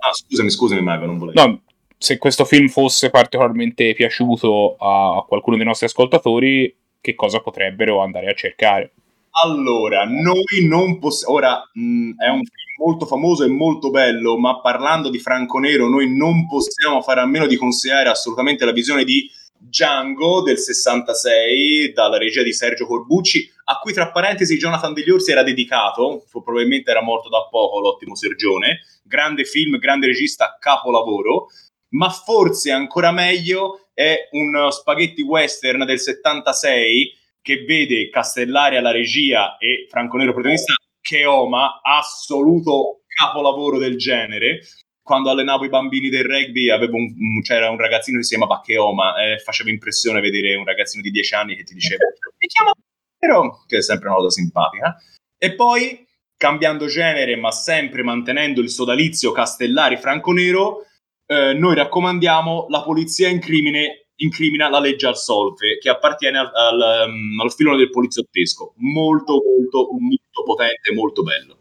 Ah, 0.00 0.12
scusami, 0.12 0.50
scusami 0.50 0.80
Mago, 0.80 1.06
non 1.06 1.18
volevo... 1.18 1.40
No, 1.40 1.62
se 1.96 2.18
questo 2.18 2.44
film 2.44 2.68
fosse 2.68 3.10
particolarmente 3.10 3.94
piaciuto 3.94 4.76
a 4.78 5.24
qualcuno 5.26 5.56
dei 5.56 5.64
nostri 5.64 5.86
ascoltatori, 5.86 6.76
che 7.00 7.14
cosa 7.14 7.40
potrebbero 7.40 8.00
andare 8.00 8.28
a 8.28 8.34
cercare? 8.34 8.92
Allora, 9.40 10.04
noi 10.04 10.66
non 10.66 10.98
possiamo. 10.98 11.34
Ora 11.34 11.70
mh, 11.72 12.10
è 12.18 12.28
un 12.28 12.42
film 12.44 12.84
molto 12.84 13.06
famoso 13.06 13.44
e 13.44 13.48
molto 13.48 13.90
bello, 13.90 14.36
ma 14.36 14.60
parlando 14.60 15.08
di 15.08 15.18
Franco 15.18 15.58
Nero, 15.58 15.88
noi 15.88 16.14
non 16.14 16.46
possiamo 16.46 17.00
fare 17.00 17.20
a 17.20 17.26
meno 17.26 17.46
di 17.46 17.56
consigliare 17.56 18.08
assolutamente 18.08 18.64
la 18.64 18.72
visione 18.72 19.04
di 19.04 19.30
Django 19.56 20.42
del 20.42 20.58
66 20.58 21.92
dalla 21.92 22.18
regia 22.18 22.42
di 22.42 22.52
Sergio 22.52 22.86
Corbucci, 22.86 23.48
a 23.64 23.78
cui 23.78 23.92
tra 23.92 24.10
parentesi 24.10 24.58
Jonathan 24.58 24.92
degli 24.92 25.10
Orsi 25.10 25.30
era 25.30 25.44
dedicato, 25.44 26.24
probabilmente 26.30 26.90
era 26.90 27.02
morto 27.02 27.28
da 27.28 27.46
poco 27.48 27.80
l'ottimo 27.80 28.16
Sergione. 28.16 28.80
Grande 29.04 29.44
film, 29.44 29.78
grande 29.78 30.06
regista, 30.06 30.56
capolavoro. 30.60 31.46
Ma 31.90 32.10
forse 32.10 32.70
ancora 32.72 33.12
meglio 33.12 33.88
è 33.94 34.28
un 34.32 34.70
spaghetti 34.70 35.22
western 35.22 35.84
del 35.84 36.00
76 36.00 37.20
che 37.42 37.64
vede 37.64 38.08
Castellari 38.08 38.76
alla 38.76 38.92
regia 38.92 39.56
e 39.58 39.86
Franco 39.90 40.16
Nero 40.16 40.32
protagonista, 40.32 40.74
Cheoma, 41.00 41.80
assoluto 41.82 43.02
capolavoro 43.06 43.78
del 43.78 43.98
genere. 43.98 44.60
Quando 45.02 45.30
allenavo 45.30 45.64
i 45.64 45.68
bambini 45.68 46.08
del 46.08 46.24
rugby 46.24 46.70
un, 46.70 47.42
c'era 47.42 47.68
un 47.68 47.76
ragazzino 47.76 48.18
che 48.18 48.24
si 48.24 48.36
chiamava 48.36 48.60
Cheoma 48.60 49.16
eh, 49.16 49.38
faceva 49.38 49.70
impressione 49.70 50.20
vedere 50.20 50.54
un 50.54 50.64
ragazzino 50.64 51.02
di 51.02 51.10
10 51.10 51.34
anni 51.34 51.56
che 51.56 51.64
ti 51.64 51.74
diceva 51.74 52.04
mi 52.38 52.46
chiamo 52.46 52.70
Nero, 53.18 53.64
che 53.66 53.78
è 53.78 53.82
sempre 53.82 54.08
una 54.08 54.18
cosa 54.18 54.30
simpatica. 54.30 54.96
E 55.36 55.54
poi, 55.54 56.06
cambiando 56.36 56.86
genere 56.86 57.34
ma 57.34 57.50
sempre 57.50 58.04
mantenendo 58.04 58.60
il 58.60 58.70
sodalizio 58.70 59.32
Castellari 59.32 59.96
Franco 59.96 60.32
Nero, 60.32 60.86
eh, 61.26 61.52
noi 61.54 61.74
raccomandiamo 61.74 62.66
La 62.68 62.82
polizia 62.82 63.28
in 63.28 63.40
crimine 63.40 64.01
incrimina 64.16 64.68
la 64.68 64.80
legge 64.80 65.06
al 65.06 65.16
solfe, 65.16 65.78
che 65.78 65.88
appartiene 65.88 66.38
al, 66.38 66.50
al, 66.52 67.08
um, 67.08 67.40
al 67.40 67.52
filone 67.52 67.76
del 67.76 67.90
poliziottesco. 67.90 68.74
Molto, 68.76 69.42
molto, 69.44 69.88
molto 69.92 70.42
potente, 70.44 70.92
molto 70.92 71.22
bello. 71.22 71.58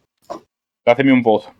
Datemi 0.83 1.11
un 1.11 1.21
voto. 1.21 1.53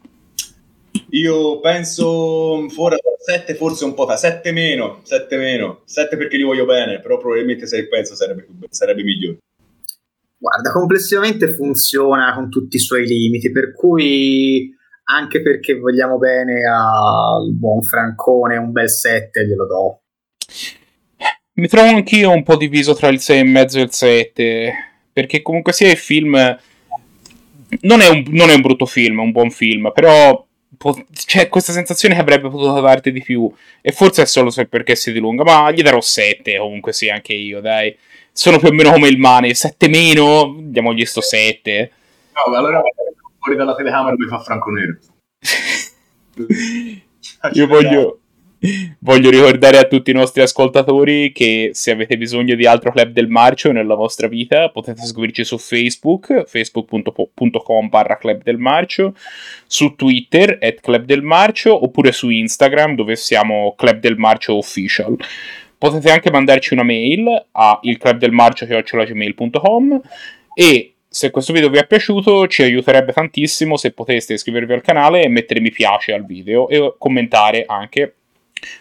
Io 1.11 1.59
penso 1.59 2.67
fuori 2.69 2.97
7, 3.23 3.55
forse 3.55 3.85
un 3.85 3.93
po' 3.93 4.05
da 4.05 4.15
7 4.15 4.51
meno, 4.51 5.01
7 5.03 5.37
meno, 5.37 5.81
7 5.85 6.17
perché 6.17 6.37
li 6.37 6.43
voglio 6.43 6.65
bene, 6.65 6.99
però 6.99 7.17
probabilmente 7.17 7.67
6 7.67 7.87
penso 7.87 8.15
sarebbe, 8.15 8.47
sarebbe 8.69 9.03
migliore. 9.03 9.37
Guarda, 10.37 10.71
complessivamente 10.71 11.53
funziona 11.53 12.33
con 12.33 12.49
tutti 12.49 12.77
i 12.77 12.79
suoi 12.79 13.05
limiti, 13.05 13.51
per 13.51 13.73
cui 13.73 14.75
anche 15.03 15.41
perché 15.41 15.77
vogliamo 15.77 16.17
bene 16.17 16.63
al 16.65 17.53
buon 17.53 17.83
Francone, 17.83 18.57
un 18.57 18.71
bel 18.71 18.89
7 18.89 19.45
glielo 19.45 19.67
do. 19.67 20.01
Mi 21.61 21.67
trovo 21.67 21.89
anch'io 21.89 22.31
un 22.31 22.41
po' 22.41 22.55
diviso 22.55 22.95
tra 22.95 23.07
il 23.09 23.19
6,5 23.19 23.77
e 23.77 23.81
il 23.81 23.93
7. 23.93 24.73
Perché 25.13 25.43
comunque 25.43 25.73
sia 25.73 25.91
il 25.91 25.97
film. 25.97 26.33
Non 27.81 28.01
è, 28.01 28.07
un, 28.07 28.23
non 28.29 28.49
è 28.49 28.55
un 28.55 28.61
brutto 28.61 28.87
film, 28.87 29.19
è 29.19 29.21
un 29.21 29.31
buon 29.31 29.51
film, 29.51 29.91
però 29.93 30.43
c'è 31.13 31.49
questa 31.49 31.71
sensazione 31.71 32.15
che 32.15 32.21
avrebbe 32.21 32.49
potuto 32.49 32.81
darti 32.81 33.11
di 33.11 33.21
più. 33.21 33.53
E 33.79 33.91
forse 33.91 34.23
è 34.23 34.25
solo 34.25 34.51
perché 34.67 34.95
si 34.95 35.11
dilunga, 35.11 35.43
ma 35.43 35.71
gli 35.71 35.83
darò 35.83 36.01
7 36.01 36.57
comunque 36.57 36.93
sì, 36.93 37.09
anche 37.09 37.33
io, 37.33 37.61
dai. 37.61 37.95
Sono 38.31 38.57
più 38.57 38.69
o 38.69 38.71
meno 38.71 38.91
come 38.91 39.07
il 39.07 39.19
Mane, 39.19 39.53
7 39.53 39.87
meno, 39.87 40.55
diamogli 40.57 41.05
sto 41.05 41.21
7. 41.21 41.91
No, 42.33 42.55
allora 42.55 42.81
fuori 43.37 43.55
dalla 43.55 43.75
telecamera 43.75 44.15
mi 44.17 44.27
fa 44.27 44.39
Franco 44.39 44.71
Nero. 44.71 44.97
io 47.53 47.67
voglio, 47.67 48.20
Voglio 48.99 49.31
ricordare 49.31 49.79
a 49.79 49.85
tutti 49.85 50.11
i 50.11 50.13
nostri 50.13 50.43
ascoltatori 50.43 51.31
che 51.31 51.71
se 51.73 51.89
avete 51.89 52.15
bisogno 52.15 52.53
di 52.53 52.67
altro 52.67 52.91
club 52.91 53.09
del 53.09 53.27
marcio 53.27 53.71
nella 53.71 53.95
vostra 53.95 54.27
vita 54.27 54.69
potete 54.69 55.01
seguirci 55.01 55.43
su 55.43 55.57
Facebook, 55.57 56.43
facebook.com 56.45 57.89
barra 57.89 58.17
club 58.17 58.43
del 58.43 58.59
marcio, 58.59 59.15
su 59.65 59.95
Twitter 59.95 60.59
at 60.61 60.79
club 60.79 61.05
del 61.05 61.23
marcio 61.23 61.83
oppure 61.83 62.11
su 62.11 62.29
Instagram 62.29 62.93
dove 62.93 63.15
siamo 63.15 63.73
club 63.75 63.99
del 63.99 64.17
marcio 64.17 64.55
official. 64.55 65.17
Potete 65.75 66.11
anche 66.11 66.29
mandarci 66.29 66.73
una 66.73 66.83
mail 66.83 67.47
a 67.53 67.79
ilclubdelmarcio.gmail.com 67.81 70.01
e 70.53 70.93
se 71.07 71.31
questo 71.31 71.51
video 71.51 71.69
vi 71.69 71.79
è 71.79 71.87
piaciuto 71.87 72.47
ci 72.47 72.61
aiuterebbe 72.61 73.11
tantissimo 73.11 73.75
se 73.75 73.91
poteste 73.91 74.33
iscrivervi 74.33 74.73
al 74.73 74.81
canale 74.81 75.23
e 75.23 75.29
mettere 75.29 75.61
mi 75.61 75.71
piace 75.71 76.13
al 76.13 76.27
video 76.27 76.69
e 76.69 76.93
commentare 76.99 77.63
anche 77.65 78.17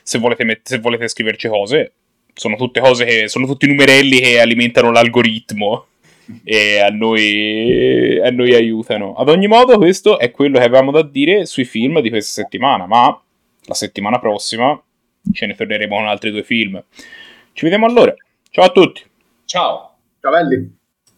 se 0.02 0.18
volete, 0.18 0.44
met- 0.44 0.66
se 0.66 0.78
volete 0.78 1.08
scriverci 1.08 1.48
cose, 1.48 1.92
sono 2.34 2.56
tutte 2.56 2.80
cose 2.80 3.04
che 3.04 3.28
sono 3.28 3.46
tutti 3.46 3.66
numerelli 3.66 4.18
che 4.18 4.40
alimentano 4.40 4.90
l'algoritmo 4.90 5.86
e 6.44 6.78
a 6.78 6.88
noi, 6.88 8.20
a 8.20 8.30
noi 8.30 8.54
aiutano. 8.54 9.14
Ad 9.14 9.28
ogni 9.28 9.46
modo, 9.46 9.76
questo 9.76 10.18
è 10.18 10.30
quello 10.30 10.58
che 10.58 10.64
avevamo 10.64 10.90
da 10.90 11.02
dire 11.02 11.46
sui 11.46 11.64
film 11.64 12.00
di 12.00 12.08
questa 12.08 12.42
settimana, 12.42 12.86
ma 12.86 13.20
la 13.64 13.74
settimana 13.74 14.18
prossima 14.18 14.80
ce 15.32 15.46
ne 15.46 15.54
torneremo 15.54 15.96
con 15.96 16.06
altri 16.06 16.30
due 16.30 16.42
film. 16.42 16.82
Ci 17.52 17.64
vediamo 17.64 17.86
allora. 17.86 18.14
Ciao 18.50 18.64
a 18.64 18.70
tutti. 18.70 19.02
Ciao. 19.44 19.96
Ciao 20.20 20.32
belli. 20.32 20.78